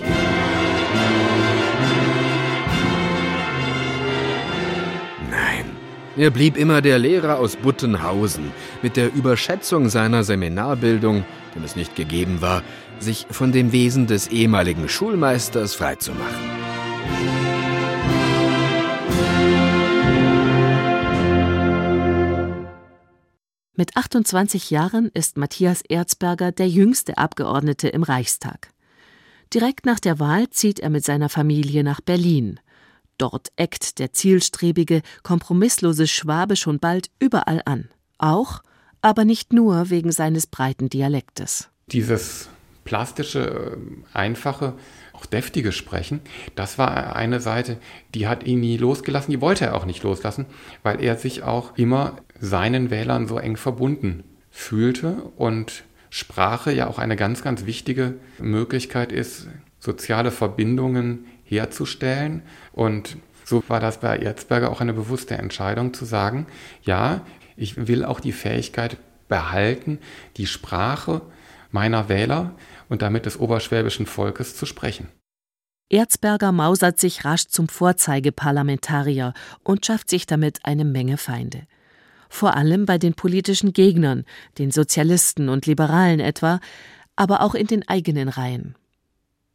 Er 6.15 6.29
blieb 6.29 6.57
immer 6.57 6.81
der 6.81 6.99
Lehrer 6.99 7.39
aus 7.39 7.55
Buttenhausen, 7.55 8.51
mit 8.83 8.97
der 8.97 9.11
Überschätzung 9.15 9.89
seiner 9.89 10.23
Seminarbildung, 10.23 11.25
dem 11.55 11.63
es 11.63 11.75
nicht 11.75 11.95
gegeben 11.95 12.39
war, 12.39 12.61
sich 12.99 13.25
von 13.31 13.51
dem 13.51 13.71
Wesen 13.71 14.05
des 14.05 14.27
ehemaligen 14.27 14.87
Schulmeisters 14.89 15.73
freizumachen. 15.73 16.63
Mit 23.75 23.97
28 23.97 24.69
Jahren 24.69 25.09
ist 25.15 25.35
Matthias 25.35 25.81
Erzberger 25.81 26.51
der 26.51 26.69
jüngste 26.69 27.17
Abgeordnete 27.17 27.87
im 27.87 28.03
Reichstag. 28.03 28.69
Direkt 29.51 29.87
nach 29.87 29.99
der 29.99 30.19
Wahl 30.19 30.47
zieht 30.51 30.79
er 30.79 30.91
mit 30.91 31.03
seiner 31.03 31.29
Familie 31.29 31.83
nach 31.83 32.01
Berlin. 32.01 32.59
Dort 33.17 33.49
eckt 33.55 33.99
der 33.99 34.13
zielstrebige, 34.13 35.01
kompromisslose 35.21 36.07
Schwabe 36.07 36.55
schon 36.55 36.79
bald 36.79 37.09
überall 37.19 37.61
an. 37.65 37.89
Auch, 38.17 38.61
aber 39.01 39.25
nicht 39.25 39.53
nur 39.53 39.89
wegen 39.89 40.11
seines 40.11 40.47
breiten 40.47 40.89
Dialektes. 40.89 41.69
Dieses 41.87 42.49
plastische, 42.83 43.77
einfache, 44.13 44.73
auch 45.13 45.25
deftige 45.25 45.71
Sprechen, 45.71 46.21
das 46.55 46.77
war 46.77 47.15
eine 47.15 47.39
Seite, 47.39 47.77
die 48.13 48.27
hat 48.27 48.43
ihn 48.43 48.59
nie 48.59 48.77
losgelassen, 48.77 49.31
die 49.31 49.41
wollte 49.41 49.65
er 49.65 49.75
auch 49.75 49.85
nicht 49.85 50.03
loslassen, 50.03 50.45
weil 50.81 51.01
er 51.01 51.17
sich 51.17 51.43
auch 51.43 51.77
immer 51.77 52.17
seinen 52.39 52.89
Wählern 52.89 53.27
so 53.27 53.37
eng 53.37 53.57
verbunden 53.57 54.23
fühlte 54.49 55.23
und 55.37 55.83
Sprache 56.09 56.71
ja 56.71 56.87
auch 56.87 56.99
eine 56.99 57.15
ganz, 57.15 57.41
ganz 57.41 57.65
wichtige 57.65 58.15
Möglichkeit 58.37 59.11
ist, 59.11 59.47
soziale 59.79 60.31
Verbindungen 60.31 61.25
herzustellen. 61.53 62.41
Und 62.71 63.17
so 63.45 63.63
war 63.67 63.79
das 63.79 63.99
bei 63.99 64.17
Erzberger 64.17 64.71
auch 64.71 64.81
eine 64.81 64.93
bewusste 64.93 65.35
Entscheidung 65.35 65.93
zu 65.93 66.05
sagen, 66.05 66.47
ja, 66.83 67.21
ich 67.55 67.87
will 67.87 68.03
auch 68.05 68.19
die 68.19 68.31
Fähigkeit 68.31 68.97
behalten, 69.27 69.99
die 70.37 70.47
Sprache 70.47 71.21
meiner 71.71 72.09
Wähler 72.09 72.51
und 72.89 73.01
damit 73.01 73.25
des 73.25 73.39
oberschwäbischen 73.39 74.05
Volkes 74.05 74.55
zu 74.55 74.65
sprechen. 74.65 75.09
Erzberger 75.89 76.51
mausert 76.51 76.99
sich 76.99 77.25
rasch 77.25 77.47
zum 77.47 77.67
Vorzeigeparlamentarier 77.67 79.33
und 79.63 79.85
schafft 79.85 80.09
sich 80.09 80.25
damit 80.25 80.59
eine 80.63 80.85
Menge 80.85 81.17
Feinde. 81.17 81.67
Vor 82.29 82.55
allem 82.55 82.85
bei 82.85 82.97
den 82.97 83.13
politischen 83.13 83.73
Gegnern, 83.73 84.25
den 84.57 84.71
Sozialisten 84.71 85.49
und 85.49 85.67
Liberalen 85.67 86.19
etwa, 86.19 86.59
aber 87.15 87.41
auch 87.41 87.53
in 87.53 87.67
den 87.67 87.87
eigenen 87.87 88.27
Reihen. 88.27 88.75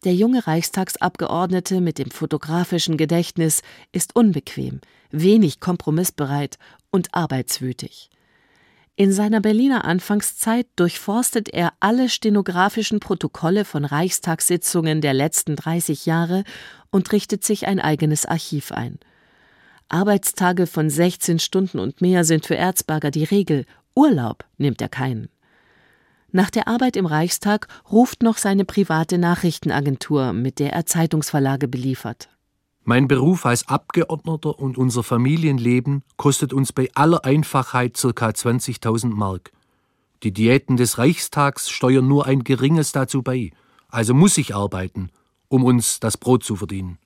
Der 0.05 0.15
junge 0.15 0.47
Reichstagsabgeordnete 0.47 1.81
mit 1.81 1.99
dem 1.99 2.11
fotografischen 2.11 2.97
Gedächtnis 2.97 3.63
ist 3.91 4.15
unbequem, 4.15 4.81
wenig 5.11 5.59
kompromissbereit 5.59 6.57
und 6.91 7.15
arbeitswütig. 7.15 8.11
In 8.95 9.13
seiner 9.13 9.41
Berliner 9.41 9.85
Anfangszeit 9.85 10.67
durchforstet 10.77 11.49
er 11.49 11.73
alle 11.81 12.09
stenografischen 12.09 13.01
Protokolle 13.01 13.65
von 13.65 13.85
Reichstagssitzungen 13.85 15.01
der 15.01 15.15
letzten 15.15 15.57
30 15.57 16.07
Jahre 16.07 16.45
und 16.91 17.13
richtet 17.13 17.45
sich 17.45 17.67
ein 17.67 17.81
eigenes 17.81 18.27
Archiv 18.27 18.73
ein. 18.73 18.99
Arbeitstage 19.89 20.67
von 20.67 20.91
16 20.91 21.39
Stunden 21.39 21.79
und 21.79 22.01
mehr 22.01 22.25
sind 22.25 22.47
für 22.47 22.57
Erzberger 22.57 23.11
die 23.11 23.25
Regel, 23.25 23.67
Urlaub 23.95 24.45
nimmt 24.59 24.81
er 24.81 24.89
keinen. 24.89 25.29
Nach 26.31 26.51
der 26.51 26.69
Arbeit 26.69 26.97
im 26.97 27.07
Reichstag 27.07 27.69
ruft 27.91 28.23
noch 28.23 28.37
seine 28.37 28.65
private 28.65 29.17
Nachrichtenagentur, 29.17 30.35
mit 30.35 30.59
der 30.59 30.73
er 30.73 30.85
Zeitungsverlage 30.85 31.69
beliefert. 31.69 32.29
Mein 32.85 33.09
Beruf 33.09 33.47
als 33.47 33.69
Abgeordneter 33.69 34.59
und 34.59 34.79
unser 34.79 35.03
Familienleben 35.03 36.03
kostet 36.17 36.53
uns 36.53 36.73
bei 36.73 36.91
aller 36.95 37.25
Einfachheit 37.25 37.95
ca. 37.95 38.29
20.000 38.29 39.09
Mark. 39.09 39.53
Die 40.23 40.33
Diäten 40.33 40.77
des 40.77 40.99
Reichstags 40.99 41.71
steuern 41.71 42.09
nur 42.09 42.27
ein 42.27 42.45
geringes 42.45 42.93
dazu 42.93 43.23
bei. 43.23 43.53
Also 43.89 44.15
muss 44.15 44.37
ich 44.37 44.55
arbeiten, 44.55 45.11
um 45.49 45.65
uns 45.65 46.01
das 46.01 46.17
Brot 46.17 46.45
zu 46.45 46.57
verdienen. 46.57 46.99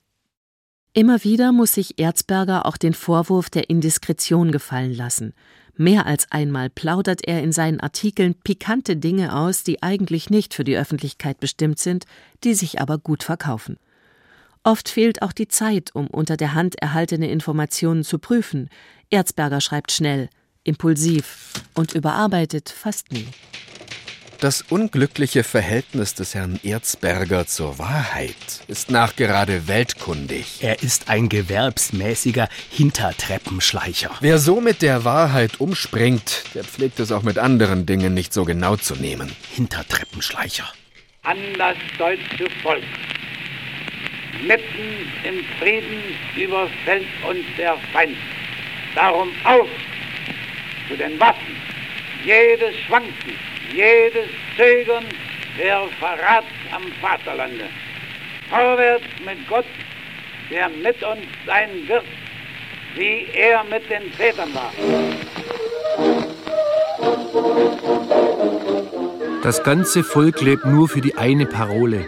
Immer 0.93 1.23
wieder 1.23 1.51
muss 1.51 1.73
sich 1.73 1.99
Erzberger 1.99 2.65
auch 2.65 2.77
den 2.77 2.93
Vorwurf 2.93 3.49
der 3.49 3.69
Indiskretion 3.69 4.51
gefallen 4.51 4.93
lassen. 4.93 5.33
Mehr 5.75 6.05
als 6.05 6.31
einmal 6.31 6.69
plaudert 6.69 7.27
er 7.27 7.41
in 7.41 7.51
seinen 7.51 7.79
Artikeln 7.79 8.35
pikante 8.35 8.95
Dinge 8.95 9.35
aus, 9.35 9.63
die 9.63 9.81
eigentlich 9.81 10.29
nicht 10.29 10.53
für 10.53 10.63
die 10.63 10.77
Öffentlichkeit 10.77 11.39
bestimmt 11.39 11.79
sind, 11.79 12.05
die 12.43 12.53
sich 12.53 12.79
aber 12.79 12.99
gut 12.99 13.23
verkaufen. 13.23 13.77
Oft 14.63 14.87
fehlt 14.87 15.21
auch 15.21 15.33
die 15.33 15.47
Zeit, 15.47 15.89
um 15.93 16.07
unter 16.07 16.37
der 16.37 16.53
Hand 16.53 16.75
erhaltene 16.75 17.29
Informationen 17.29 18.03
zu 18.03 18.19
prüfen. 18.19 18.69
Erzberger 19.09 19.61
schreibt 19.61 19.91
schnell, 19.91 20.29
impulsiv 20.63 21.51
und 21.73 21.93
überarbeitet 21.93 22.69
fast 22.69 23.11
nie. 23.11 23.27
Das 24.43 24.61
unglückliche 24.61 25.41
Verhältnis 25.41 26.15
des 26.15 26.35
Herrn 26.35 26.59
Erzberger 26.63 27.47
zur 27.47 27.79
Wahrheit 27.79 28.35
ist 28.67 28.91
nachgerade 28.91 29.69
weltkundig. 29.69 30.57
Er 30.59 30.83
ist 30.83 31.07
ein 31.07 31.29
gewerbsmäßiger 31.29 32.49
Hintertreppenschleicher. 32.69 34.11
Wer 34.19 34.39
so 34.39 34.59
mit 34.59 34.81
der 34.81 35.05
Wahrheit 35.05 35.61
umspringt, 35.61 36.43
der 36.55 36.65
pflegt 36.65 36.99
es 36.99 37.13
auch 37.13 37.23
mit 37.23 37.37
anderen 37.37 37.85
Dingen 37.85 38.13
nicht 38.13 38.33
so 38.33 38.43
genau 38.43 38.75
zu 38.75 38.95
nehmen. 38.95 39.33
Hintertreppenschleicher. 39.55 40.65
An 41.21 41.37
das 41.57 41.77
deutsche 41.97 42.49
Volk. 42.61 42.83
Mitten 44.45 45.09
im 45.23 45.45
Frieden 45.57 46.01
überfällt 46.35 47.07
uns 47.29 47.45
der 47.57 47.77
Feind. 47.93 48.17
Darum 48.93 49.29
auf 49.45 49.69
zu 50.89 50.97
den 50.97 51.17
Waffen. 51.17 51.55
Jedes 52.25 52.75
Schwanken 52.85 53.52
jedes 53.71 54.29
Zögern 54.57 55.05
der 55.57 55.87
Verrat 55.99 56.45
am 56.71 56.83
Vaterlande. 57.01 57.65
Vorwärts 58.49 59.05
mit 59.25 59.47
Gott, 59.47 59.65
der 60.49 60.69
mit 60.69 61.01
uns 61.03 61.21
sein 61.45 61.69
wird, 61.87 62.05
wie 62.95 63.27
er 63.33 63.63
mit 63.63 63.89
den 63.89 64.11
Vätern 64.11 64.53
war. 64.53 64.71
Das 69.43 69.63
ganze 69.63 70.03
Volk 70.03 70.41
lebt 70.41 70.65
nur 70.65 70.87
für 70.87 71.01
die 71.01 71.15
eine 71.15 71.45
Parole. 71.45 72.05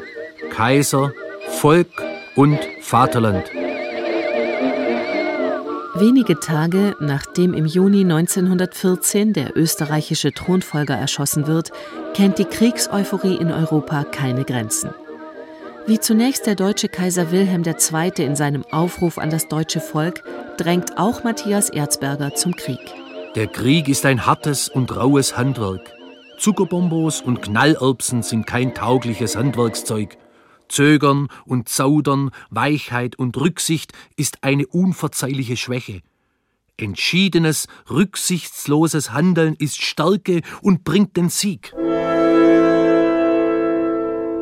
Kaiser, 0.52 1.12
Volk 1.60 1.88
und 2.36 2.60
Vaterland. 2.82 3.52
Wenige 5.98 6.42
Tage 6.42 6.98
nachdem 7.00 7.54
im 7.54 7.66
Juni 7.66 8.02
1914 8.02 9.32
der 9.32 9.56
österreichische 9.56 10.34
Thronfolger 10.34 10.94
erschossen 10.94 11.48
wird, 11.48 11.72
kennt 12.14 12.38
die 12.38 12.44
Kriegseuphorie 12.44 13.38
in 13.38 13.50
Europa 13.50 14.04
keine 14.04 14.44
Grenzen. 14.44 14.90
Wie 15.88 15.98
zunächst 15.98 16.48
der 16.48 16.56
deutsche 16.56 16.90
Kaiser 16.90 17.32
Wilhelm 17.32 17.64
II. 17.64 18.26
in 18.26 18.36
seinem 18.36 18.66
Aufruf 18.72 19.18
an 19.18 19.30
das 19.30 19.48
deutsche 19.48 19.80
Volk, 19.80 20.24
drängt 20.58 20.98
auch 20.98 21.24
Matthias 21.24 21.70
Erzberger 21.70 22.36
zum 22.36 22.58
Krieg. 22.58 22.94
Der 23.36 23.48
Krieg 23.48 23.88
ist 23.88 24.06
ein 24.06 24.26
hartes 24.26 24.68
und 24.68 24.94
raues 24.98 25.38
Handwerk. 25.38 25.94
Zuckerbombos 26.38 27.22
und 27.22 27.42
Knallerbsen 27.42 28.22
sind 28.22 28.46
kein 28.46 28.74
taugliches 28.74 29.38
Handwerkszeug. 29.38 30.18
Zögern 30.70 31.28
und 31.46 31.70
Zaudern, 31.70 32.32
Weichheit 32.50 33.18
und 33.18 33.38
Rücksicht 33.38 33.94
ist 34.16 34.44
eine 34.44 34.68
unverzeihliche 34.68 35.58
Schwäche. 35.58 36.02
Entschiedenes, 36.78 37.68
rücksichtsloses 37.90 39.12
Handeln 39.12 39.56
ist 39.58 39.82
Stärke 39.82 40.42
und 40.62 40.84
bringt 40.84 41.16
den 41.16 41.30
Sieg. 41.30 41.74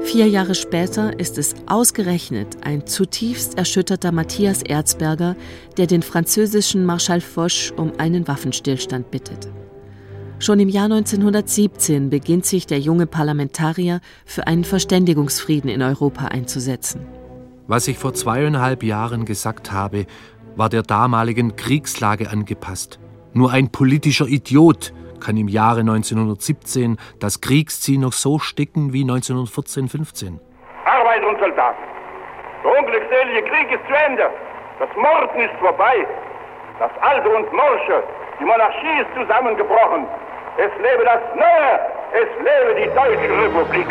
Vier 0.03 0.27
Jahre 0.27 0.53
später 0.53 1.17
ist 1.19 1.37
es 1.37 1.55
ausgerechnet 1.65 2.57
ein 2.63 2.85
zutiefst 2.85 3.57
erschütterter 3.57 4.11
Matthias 4.11 4.61
Erzberger, 4.61 5.35
der 5.77 5.87
den 5.87 6.03
französischen 6.03 6.85
Marschall 6.85 7.21
Foch 7.21 7.71
um 7.77 7.93
einen 7.97 8.27
Waffenstillstand 8.27 9.11
bittet. 9.11 9.49
Schon 10.43 10.59
im 10.59 10.67
Jahr 10.67 10.91
1917 10.91 12.09
beginnt 12.09 12.45
sich 12.45 12.67
der 12.67 12.77
junge 12.77 13.07
Parlamentarier 13.07 14.01
für 14.25 14.45
einen 14.45 14.65
Verständigungsfrieden 14.65 15.69
in 15.69 15.81
Europa 15.81 16.25
einzusetzen. 16.25 17.07
Was 17.67 17.87
ich 17.87 17.97
vor 17.97 18.13
zweieinhalb 18.13 18.83
Jahren 18.83 19.23
gesagt 19.23 19.71
habe, 19.71 20.05
war 20.57 20.67
der 20.67 20.83
damaligen 20.83 21.55
Kriegslage 21.55 22.29
angepasst. 22.29 22.99
Nur 23.31 23.53
ein 23.53 23.71
politischer 23.71 24.27
Idiot 24.27 24.91
kann 25.21 25.37
im 25.37 25.47
Jahre 25.47 25.79
1917 25.79 26.97
das 27.21 27.39
Kriegsziel 27.39 27.99
noch 27.99 28.11
so 28.11 28.37
sticken 28.37 28.91
wie 28.91 29.03
1914-15. 29.05 30.39
Arbeit 30.83 31.23
und 31.23 31.39
Soldaten. 31.39 31.83
Der 32.65 32.79
unglückselige 32.79 33.43
Krieg 33.47 33.71
ist 33.71 33.87
zu 33.87 33.95
Ende. 34.11 34.27
Das 34.77 34.89
Morden 34.97 35.39
ist 35.39 35.55
vorbei. 35.61 36.05
Das 36.79 36.91
Alte 36.99 37.29
und 37.29 37.47
Morsche, 37.53 38.03
die 38.41 38.43
Monarchie 38.43 38.99
ist 38.99 39.15
zusammengebrochen. 39.15 40.05
Es 40.55 40.71
lebe 40.77 41.03
das 41.03 41.21
Neue, 41.35 41.79
es 42.13 42.29
lebe 42.37 42.75
die 42.79 42.89
Deutsche 42.93 43.43
Republik. 43.43 43.87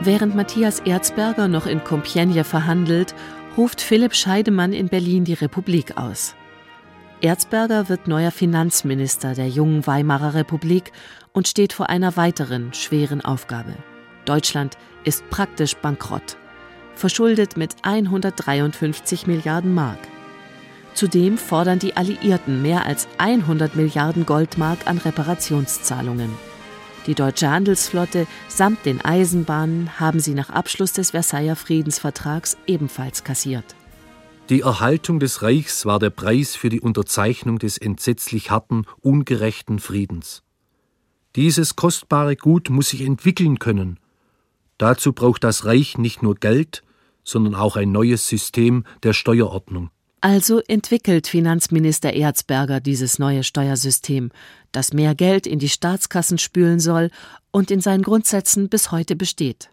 Während 0.00 0.36
Matthias 0.36 0.80
Erzberger 0.80 1.48
noch 1.48 1.66
in 1.66 1.80
Compiègne 1.80 2.44
verhandelt, 2.44 3.14
ruft 3.56 3.80
Philipp 3.80 4.14
Scheidemann 4.14 4.74
in 4.74 4.88
Berlin 4.88 5.24
die 5.24 5.32
Republik 5.32 5.96
aus. 5.96 6.36
Erzberger 7.22 7.88
wird 7.88 8.06
neuer 8.06 8.30
Finanzminister 8.30 9.34
der 9.34 9.48
jungen 9.48 9.86
Weimarer 9.86 10.34
Republik 10.34 10.92
und 11.32 11.48
steht 11.48 11.72
vor 11.72 11.88
einer 11.88 12.18
weiteren 12.18 12.74
schweren 12.74 13.24
Aufgabe. 13.24 13.72
Deutschland 14.26 14.76
ist 15.04 15.28
praktisch 15.30 15.74
bankrott, 15.76 16.36
verschuldet 16.94 17.56
mit 17.56 17.76
153 17.82 19.26
Milliarden 19.26 19.72
Mark. 19.72 20.00
Zudem 20.94 21.38
fordern 21.38 21.78
die 21.78 21.96
Alliierten 21.96 22.62
mehr 22.62 22.86
als 22.86 23.06
100 23.18 23.76
Milliarden 23.76 24.26
Goldmark 24.26 24.86
an 24.86 24.98
Reparationszahlungen. 24.98 26.30
Die 27.06 27.14
deutsche 27.14 27.50
Handelsflotte 27.50 28.26
samt 28.48 28.84
den 28.84 29.00
Eisenbahnen 29.04 30.00
haben 30.00 30.18
sie 30.18 30.34
nach 30.34 30.50
Abschluss 30.50 30.92
des 30.92 31.12
Versailler 31.12 31.54
Friedensvertrags 31.54 32.56
ebenfalls 32.66 33.22
kassiert. 33.22 33.76
Die 34.48 34.60
Erhaltung 34.60 35.20
des 35.20 35.42
Reichs 35.42 35.86
war 35.86 35.98
der 35.98 36.10
Preis 36.10 36.56
für 36.56 36.68
die 36.68 36.80
Unterzeichnung 36.80 37.58
des 37.58 37.78
entsetzlich 37.78 38.50
harten, 38.50 38.86
ungerechten 39.00 39.78
Friedens. 39.78 40.42
Dieses 41.36 41.76
kostbare 41.76 42.36
Gut 42.36 42.70
muss 42.70 42.90
sich 42.90 43.02
entwickeln 43.02 43.58
können. 43.58 44.00
Dazu 44.78 45.12
braucht 45.12 45.44
das 45.44 45.64
Reich 45.64 45.98
nicht 45.98 46.22
nur 46.22 46.34
Geld, 46.34 46.82
sondern 47.24 47.54
auch 47.54 47.76
ein 47.76 47.92
neues 47.92 48.28
System 48.28 48.84
der 49.02 49.12
Steuerordnung. 49.12 49.90
Also 50.20 50.60
entwickelt 50.60 51.26
Finanzminister 51.26 52.12
Erzberger 52.12 52.80
dieses 52.80 53.18
neue 53.18 53.44
Steuersystem, 53.44 54.30
das 54.72 54.92
mehr 54.92 55.14
Geld 55.14 55.46
in 55.46 55.58
die 55.58 55.68
Staatskassen 55.68 56.38
spülen 56.38 56.80
soll 56.80 57.10
und 57.50 57.70
in 57.70 57.80
seinen 57.80 58.02
Grundsätzen 58.02 58.68
bis 58.68 58.90
heute 58.90 59.14
besteht. 59.14 59.70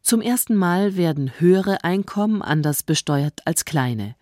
Zum 0.00 0.20
ersten 0.20 0.56
Mal 0.56 0.96
werden 0.96 1.30
höhere 1.38 1.84
Einkommen 1.84 2.42
anders 2.42 2.82
besteuert 2.82 3.40
als 3.44 3.64
kleine. 3.64 4.16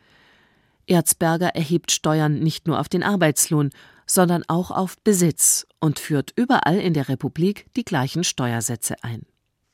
Erzberger 0.86 1.54
erhebt 1.54 1.90
Steuern 1.92 2.40
nicht 2.40 2.66
nur 2.66 2.78
auf 2.78 2.88
den 2.88 3.02
Arbeitslohn, 3.02 3.70
sondern 4.06 4.42
auch 4.48 4.70
auf 4.70 4.98
Besitz 5.04 5.66
und 5.78 5.98
führt 5.98 6.32
überall 6.36 6.78
in 6.78 6.92
der 6.92 7.08
Republik 7.08 7.66
die 7.76 7.84
gleichen 7.84 8.24
Steuersätze 8.24 8.96
ein. 9.02 9.24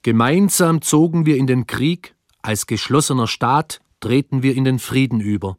Gemeinsam 0.06 0.82
zogen 0.82 1.26
wir 1.26 1.36
in 1.36 1.48
den 1.48 1.66
Krieg, 1.66 2.14
als 2.40 2.68
geschlossener 2.68 3.26
Staat 3.26 3.80
treten 3.98 4.44
wir 4.44 4.54
in 4.54 4.62
den 4.62 4.78
Frieden 4.78 5.18
über. 5.18 5.58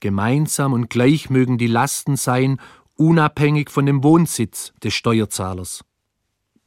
Gemeinsam 0.00 0.72
und 0.72 0.90
gleich 0.90 1.30
mögen 1.30 1.58
die 1.58 1.68
Lasten 1.68 2.16
sein, 2.16 2.60
unabhängig 2.96 3.70
von 3.70 3.86
dem 3.86 4.02
Wohnsitz 4.02 4.72
des 4.82 4.94
Steuerzahlers. 4.94 5.84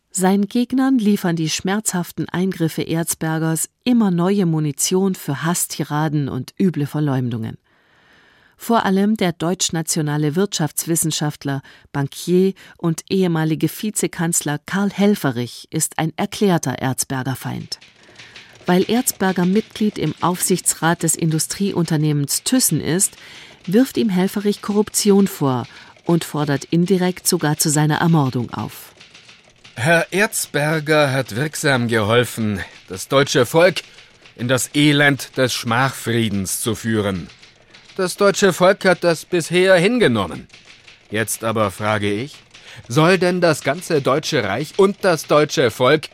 Seinen 0.10 0.48
Gegnern 0.48 1.00
liefern 1.00 1.36
die 1.36 1.50
schmerzhaften 1.50 2.30
Eingriffe 2.30 2.84
Erzbergers 2.84 3.70
immer 3.84 4.10
neue 4.10 4.46
Munition 4.46 5.14
für 5.14 5.44
Hasstiraden 5.44 6.30
und 6.30 6.54
üble 6.58 6.86
Verleumdungen. 6.86 7.58
Vor 8.64 8.86
allem 8.86 9.18
der 9.18 9.32
deutschnationale 9.32 10.36
Wirtschaftswissenschaftler, 10.36 11.64
Bankier 11.92 12.54
und 12.78 13.02
ehemalige 13.10 13.68
Vizekanzler 13.68 14.60
Karl 14.68 14.92
Helferich 14.92 15.68
ist 15.72 15.98
ein 15.98 16.14
erklärter 16.16 16.78
Erzberger 16.78 17.36
Feind. 17.36 17.80
Weil 18.68 18.88
Erzberger 18.88 19.48
Mitglied 19.48 19.98
im 19.98 20.14
Aufsichtsrat 20.22 21.02
des 21.02 21.16
Industrieunternehmens 21.16 22.44
Thyssen 22.44 22.82
ist, 22.82 23.18
wirft 23.66 23.98
ihm 23.98 24.10
Helferich 24.10 24.62
Korruption 24.62 25.28
vor 25.28 25.66
und 26.06 26.24
fordert 26.24 26.66
indirekt 26.66 27.28
sogar 27.28 27.58
zu 27.58 27.72
seiner 27.72 27.98
Ermordung 27.98 28.54
auf. 28.54 28.94
Herr 29.74 30.14
Erzberger 30.14 31.12
hat 31.12 31.36
wirksam 31.36 31.88
geholfen, 31.88 32.60
das 32.88 33.08
deutsche 33.08 33.48
Volk 33.48 33.82
in 34.36 34.48
das 34.48 34.70
Elend 34.76 35.36
des 35.36 35.52
Schmachfriedens 35.52 36.62
zu 36.62 36.76
führen. 36.76 37.28
Das 38.02 38.18
deutsche 38.18 38.52
Volk 38.52 38.84
hat 38.86 39.04
das 39.04 39.26
bisher 39.26 39.76
hingenommen. 39.76 40.48
Jetzt 41.12 41.44
aber 41.44 41.70
frage 41.70 42.12
ich, 42.12 42.34
soll 42.88 43.20
denn 43.20 43.42
das 43.42 43.62
ganze 43.62 44.02
Deutsche 44.02 44.44
Reich 44.44 44.74
und 44.78 44.98
das 45.02 45.28
deutsche 45.28 45.70
Volk 45.70 46.08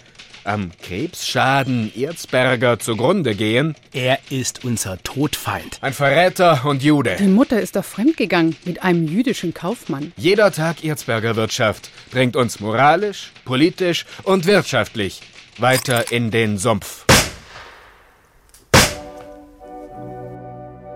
am 0.43 0.71
Krebsschaden 0.81 1.93
Erzberger 1.95 2.77
zugrunde 2.77 3.35
gehen? 3.35 3.73
Er 3.93 4.19
ist 4.29 4.65
unser 4.65 5.01
Todfeind. 5.01 5.77
Ein 5.79 5.93
Verräter 5.93 6.65
und 6.65 6.83
Jude. 6.83 7.15
Die 7.17 7.27
Mutter 7.27 7.61
ist 7.61 7.77
doch 7.77 7.85
fremdgegangen 7.85 8.57
mit 8.65 8.83
einem 8.83 9.07
jüdischen 9.07 9.53
Kaufmann. 9.53 10.11
Jeder 10.17 10.51
Tag 10.51 10.83
Erzberger 10.83 11.37
Wirtschaft 11.37 11.89
bringt 12.11 12.35
uns 12.35 12.59
moralisch, 12.59 13.31
politisch 13.45 14.05
und 14.23 14.45
wirtschaftlich 14.45 15.21
weiter 15.57 16.11
in 16.11 16.31
den 16.31 16.57
Sumpf. 16.57 17.06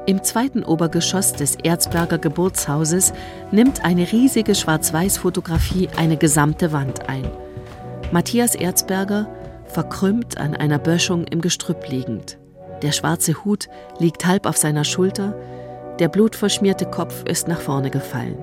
Im 0.08 0.24
zweiten 0.24 0.64
Obergeschoss 0.64 1.34
des 1.34 1.56
Erzberger 1.56 2.18
Geburtshauses 2.18 3.14
nimmt 3.52 3.86
eine 3.86 4.12
riesige 4.12 4.56
Schwarz-Weiß-Fotografie 4.56 5.90
eine 5.96 6.18
gesamte 6.18 6.72
Wand 6.72 7.08
ein. 7.08 7.30
Matthias 8.12 8.56
Erzberger, 8.56 9.28
verkrümmt 9.66 10.40
an 10.40 10.56
einer 10.56 10.80
Böschung 10.80 11.26
im 11.26 11.40
Gestrüpp 11.40 11.88
liegend. 11.88 12.40
Der 12.82 12.94
schwarze 12.94 13.46
Hut 13.46 13.70
liegt 14.00 14.26
halb 14.26 14.48
auf 14.48 14.58
seiner 14.58 14.86
Schulter, 14.86 15.40
der 16.00 16.08
blutverschmierte 16.08 16.88
Kopf 16.88 17.24
ist 17.26 17.48
nach 17.48 17.62
vorne 17.62 17.92
gefallen. 17.92 18.38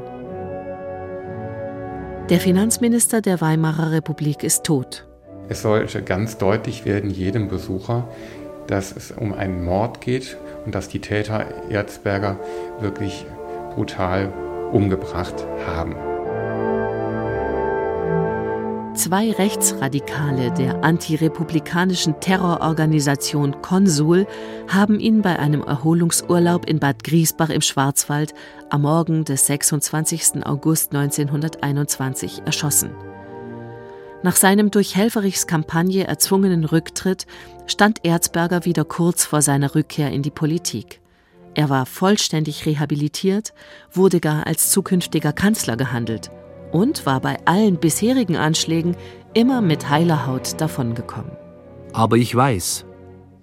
Der 2.31 2.39
Finanzminister 2.39 3.21
der 3.21 3.41
Weimarer 3.41 3.91
Republik 3.91 4.45
ist 4.45 4.63
tot. 4.63 5.09
Es 5.49 5.63
sollte 5.63 6.03
ganz 6.03 6.39
deutlich 6.39 6.85
werden 6.85 7.11
jedem 7.11 7.49
Besucher, 7.49 8.07
dass 8.69 8.95
es 8.95 9.11
um 9.11 9.33
einen 9.35 9.65
Mord 9.65 10.01
geht 10.01 10.37
und 10.69 10.75
dass 10.75 10.91
die 10.91 11.01
Täter 11.01 11.47
Erzberger 11.71 12.39
wirklich 12.79 13.25
brutal 13.75 14.31
umgebracht 14.71 15.47
haben. 15.67 15.95
Zwei 18.95 19.31
Rechtsradikale 19.31 20.51
der 20.51 20.85
antirepublikanischen 20.85 22.21
Terrororganisation 22.21 23.63
Konsul 23.63 24.27
haben 24.69 25.01
ihn 25.01 25.23
bei 25.23 25.39
einem 25.39 25.63
Erholungsurlaub 25.63 26.69
in 26.69 26.81
Bad 26.81 27.03
Griesbach 27.03 27.49
im 27.49 27.63
Schwarzwald 27.63 28.35
am 28.69 28.83
Morgen 28.83 29.25
des 29.25 29.47
26. 29.47 30.45
August 30.45 30.95
1921 30.95 32.43
erschossen. 32.45 32.91
Nach 34.23 34.35
seinem 34.35 34.73
durch 34.73 34.97
Helferichs 34.97 35.47
Kampagne 35.47 36.07
erzwungenen 36.07 36.65
Rücktritt 36.65 37.27
stand 37.67 38.05
Erzberger 38.05 38.65
wieder 38.65 38.85
kurz 38.85 39.25
vor 39.25 39.43
seiner 39.43 39.77
Rückkehr 39.77 40.11
in 40.11 40.23
die 40.23 40.31
Politik. 40.31 41.01
Er 41.55 41.71
war 41.71 41.87
vollständig 41.87 42.67
rehabilitiert, 42.67 43.55
wurde 43.93 44.19
gar 44.19 44.47
als 44.47 44.71
zukünftiger 44.71 45.33
Kanzler 45.33 45.77
gehandelt 45.77 46.31
und 46.73 47.07
war 47.07 47.21
bei 47.21 47.37
allen 47.45 47.79
bisherigen 47.79 48.37
Anschlägen 48.37 48.97
immer 49.35 49.61
mit 49.61 49.89
heiler 49.89 50.27
Haut 50.27 50.61
davongekommen. 50.61 51.33
Aber 51.93 52.17
ich 52.17 52.35
weiß, 52.35 52.85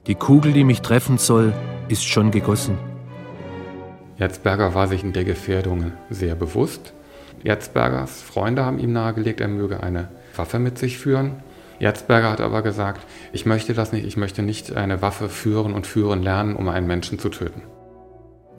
die 0.07 0.15
Kugel, 0.15 0.51
die 0.51 0.65
mich 0.65 0.81
treffen 0.81 1.17
soll, 1.17 1.53
ist 1.87 2.03
schon 2.03 2.31
gegossen. 2.31 2.77
Erzberger 4.17 4.75
war 4.75 4.87
sich 4.87 5.03
in 5.03 5.13
der 5.13 5.23
Gefährdung 5.23 5.93
sehr 6.09 6.35
bewusst. 6.35 6.93
Erzbergers 7.43 8.21
Freunde 8.21 8.65
haben 8.65 8.79
ihm 8.79 8.91
nahegelegt, 8.93 9.39
er 9.39 9.47
möge 9.47 9.81
eine 9.81 10.09
Waffe 10.37 10.59
mit 10.59 10.77
sich 10.77 10.97
führen. 10.97 11.43
Erzberger 11.79 12.31
hat 12.31 12.41
aber 12.41 12.61
gesagt, 12.61 13.01
ich 13.33 13.45
möchte 13.45 13.73
das 13.73 13.91
nicht, 13.91 14.05
ich 14.05 14.17
möchte 14.17 14.41
nicht 14.41 14.75
eine 14.75 15.01
Waffe 15.01 15.29
führen 15.29 15.73
und 15.73 15.87
führen 15.87 16.23
lernen, 16.23 16.55
um 16.55 16.69
einen 16.69 16.87
Menschen 16.87 17.19
zu 17.19 17.29
töten. 17.29 17.61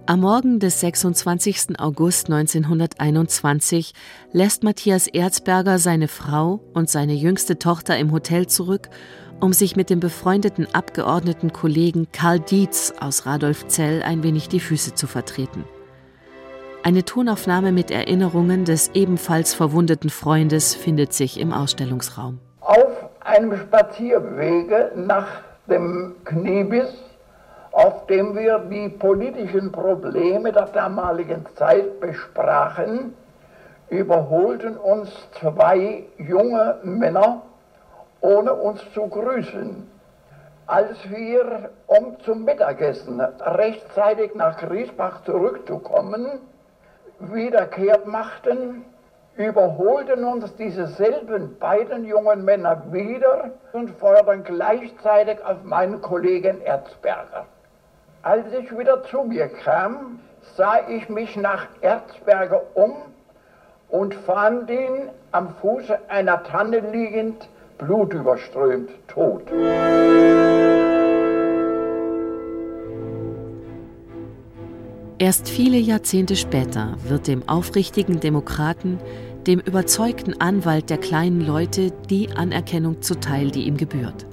Am 0.08 0.20
Morgen 0.20 0.60
des 0.60 0.80
26. 0.80 1.80
August 1.80 2.30
1921 2.30 3.92
lässt 4.32 4.62
Matthias 4.62 5.08
Erzberger 5.08 5.80
seine 5.80 6.06
Frau 6.06 6.60
und 6.74 6.88
seine 6.88 7.14
jüngste 7.14 7.58
Tochter 7.58 7.98
im 7.98 8.12
Hotel 8.12 8.46
zurück, 8.46 8.88
um 9.40 9.52
sich 9.52 9.74
mit 9.74 9.90
dem 9.90 9.98
befreundeten 9.98 10.72
Abgeordneten 10.72 11.52
Kollegen 11.52 12.06
Karl 12.12 12.38
Dietz 12.38 12.92
aus 13.00 13.26
Radolfzell 13.26 14.02
ein 14.04 14.22
wenig 14.22 14.48
die 14.48 14.60
Füße 14.60 14.94
zu 14.94 15.08
vertreten. 15.08 15.64
Eine 16.86 17.04
Tonaufnahme 17.04 17.72
mit 17.72 17.90
Erinnerungen 17.90 18.64
des 18.64 18.92
ebenfalls 18.94 19.54
verwundeten 19.54 20.08
Freundes 20.08 20.76
findet 20.76 21.12
sich 21.12 21.40
im 21.40 21.52
Ausstellungsraum. 21.52 22.38
Auf 22.60 22.92
einem 23.18 23.56
Spazierwege 23.56 24.92
nach 24.94 25.26
dem 25.68 26.14
Kniebiss 26.24 26.94
auf 27.72 28.06
dem 28.06 28.36
wir 28.36 28.60
die 28.70 28.88
politischen 28.88 29.72
Probleme 29.72 30.52
der 30.52 30.66
damaligen 30.66 31.44
Zeit 31.56 31.98
besprachen, 31.98 33.16
überholten 33.90 34.76
uns 34.76 35.10
zwei 35.40 36.04
junge 36.18 36.76
Männer, 36.84 37.42
ohne 38.20 38.54
uns 38.54 38.80
zu 38.94 39.08
grüßen. 39.08 39.90
Als 40.68 40.96
wir, 41.10 41.70
um 41.88 42.16
zum 42.20 42.44
Mittagessen 42.44 43.20
rechtzeitig 43.20 44.36
nach 44.36 44.56
Griesbach 44.58 45.24
zurückzukommen, 45.24 46.38
wiederkehrt 47.18 48.06
machten, 48.06 48.84
überholten 49.36 50.24
uns 50.24 50.54
dieselben 50.56 51.58
beiden 51.58 52.04
jungen 52.04 52.44
Männer 52.44 52.82
wieder 52.90 53.50
und 53.72 53.90
feuerten 53.98 54.44
gleichzeitig 54.44 55.44
auf 55.44 55.62
meinen 55.62 56.00
Kollegen 56.00 56.60
Erzberger. 56.62 57.46
Als 58.22 58.46
ich 58.52 58.76
wieder 58.76 59.04
zu 59.04 59.22
mir 59.24 59.48
kam, 59.48 60.20
sah 60.56 60.78
ich 60.88 61.08
mich 61.08 61.36
nach 61.36 61.66
Erzberger 61.80 62.62
um 62.74 62.94
und 63.88 64.14
fand 64.14 64.70
ihn 64.70 65.10
am 65.32 65.54
Fuße 65.60 65.98
einer 66.08 66.42
Tanne 66.44 66.80
liegend, 66.80 67.48
blutüberströmt, 67.78 68.90
tot. 69.06 69.42
Erst 75.18 75.48
viele 75.48 75.78
Jahrzehnte 75.78 76.36
später 76.36 76.96
wird 77.08 77.26
dem 77.26 77.48
aufrichtigen 77.48 78.20
Demokraten, 78.20 78.98
dem 79.46 79.60
überzeugten 79.60 80.38
Anwalt 80.42 80.90
der 80.90 80.98
kleinen 80.98 81.40
Leute 81.40 81.90
die 82.10 82.30
Anerkennung 82.32 83.00
zuteil, 83.00 83.50
die 83.50 83.62
ihm 83.62 83.78
gebührt. 83.78 84.26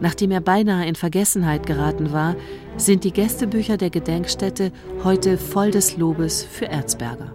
Nachdem 0.00 0.30
er 0.30 0.40
beinahe 0.40 0.86
in 0.86 0.94
Vergessenheit 0.94 1.66
geraten 1.66 2.12
war, 2.12 2.36
sind 2.78 3.04
die 3.04 3.12
Gästebücher 3.12 3.76
der 3.76 3.90
Gedenkstätte 3.90 4.72
heute 5.04 5.36
voll 5.36 5.72
des 5.72 5.98
Lobes 5.98 6.42
für 6.42 6.66
Erzberger. 6.66 7.34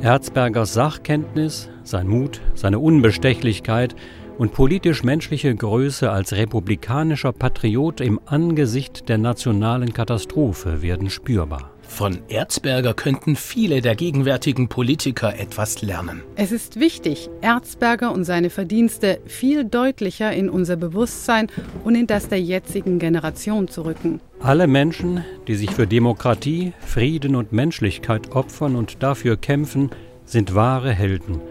Erzbergers 0.00 0.72
Sachkenntnis, 0.72 1.68
sein 1.84 2.08
Mut, 2.08 2.40
seine 2.54 2.78
Unbestechlichkeit 2.78 3.94
und 4.40 4.54
politisch-menschliche 4.54 5.54
Größe 5.54 6.10
als 6.10 6.32
republikanischer 6.32 7.30
Patriot 7.30 8.00
im 8.00 8.18
Angesicht 8.24 9.10
der 9.10 9.18
nationalen 9.18 9.92
Katastrophe 9.92 10.80
werden 10.80 11.10
spürbar. 11.10 11.72
Von 11.82 12.20
Erzberger 12.28 12.94
könnten 12.94 13.36
viele 13.36 13.82
der 13.82 13.94
gegenwärtigen 13.94 14.68
Politiker 14.68 15.38
etwas 15.38 15.82
lernen. 15.82 16.22
Es 16.36 16.52
ist 16.52 16.80
wichtig, 16.80 17.28
Erzberger 17.42 18.12
und 18.12 18.24
seine 18.24 18.48
Verdienste 18.48 19.20
viel 19.26 19.66
deutlicher 19.66 20.32
in 20.32 20.48
unser 20.48 20.76
Bewusstsein 20.76 21.48
und 21.84 21.94
in 21.94 22.06
das 22.06 22.28
der 22.28 22.40
jetzigen 22.40 22.98
Generation 22.98 23.68
zu 23.68 23.84
rücken. 23.84 24.22
Alle 24.40 24.66
Menschen, 24.66 25.22
die 25.48 25.54
sich 25.54 25.72
für 25.72 25.86
Demokratie, 25.86 26.72
Frieden 26.80 27.36
und 27.36 27.52
Menschlichkeit 27.52 28.34
opfern 28.34 28.74
und 28.74 29.02
dafür 29.02 29.36
kämpfen, 29.36 29.90
sind 30.24 30.54
wahre 30.54 30.92
Helden. 30.92 31.42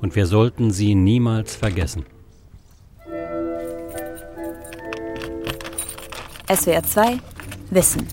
Und 0.00 0.16
wir 0.16 0.26
sollten 0.26 0.72
sie 0.72 0.96
niemals 0.96 1.54
vergessen. 1.54 2.04
SWR 6.52 6.82
2 6.82 7.18
Wissen 7.70 8.06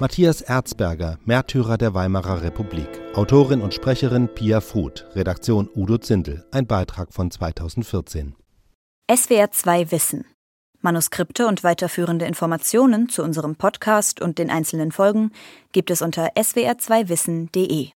Matthias 0.00 0.40
Erzberger, 0.40 1.20
Märtyrer 1.26 1.78
der 1.78 1.94
Weimarer 1.94 2.42
Republik. 2.42 2.88
Autorin 3.14 3.60
und 3.60 3.72
Sprecherin 3.72 4.26
Pia 4.34 4.60
Fruth. 4.60 5.06
Redaktion 5.14 5.68
Udo 5.72 5.98
Zindel. 5.98 6.44
Ein 6.50 6.66
Beitrag 6.66 7.12
von 7.12 7.30
2014. 7.30 8.34
SWR 9.14 9.52
2 9.52 9.92
Wissen. 9.92 10.24
Manuskripte 10.80 11.46
und 11.46 11.62
weiterführende 11.62 12.24
Informationen 12.24 13.08
zu 13.08 13.22
unserem 13.22 13.54
Podcast 13.54 14.20
und 14.20 14.38
den 14.38 14.50
einzelnen 14.50 14.90
Folgen 14.90 15.30
gibt 15.70 15.92
es 15.92 16.02
unter 16.02 16.32
swr2wissen.de. 16.32 17.90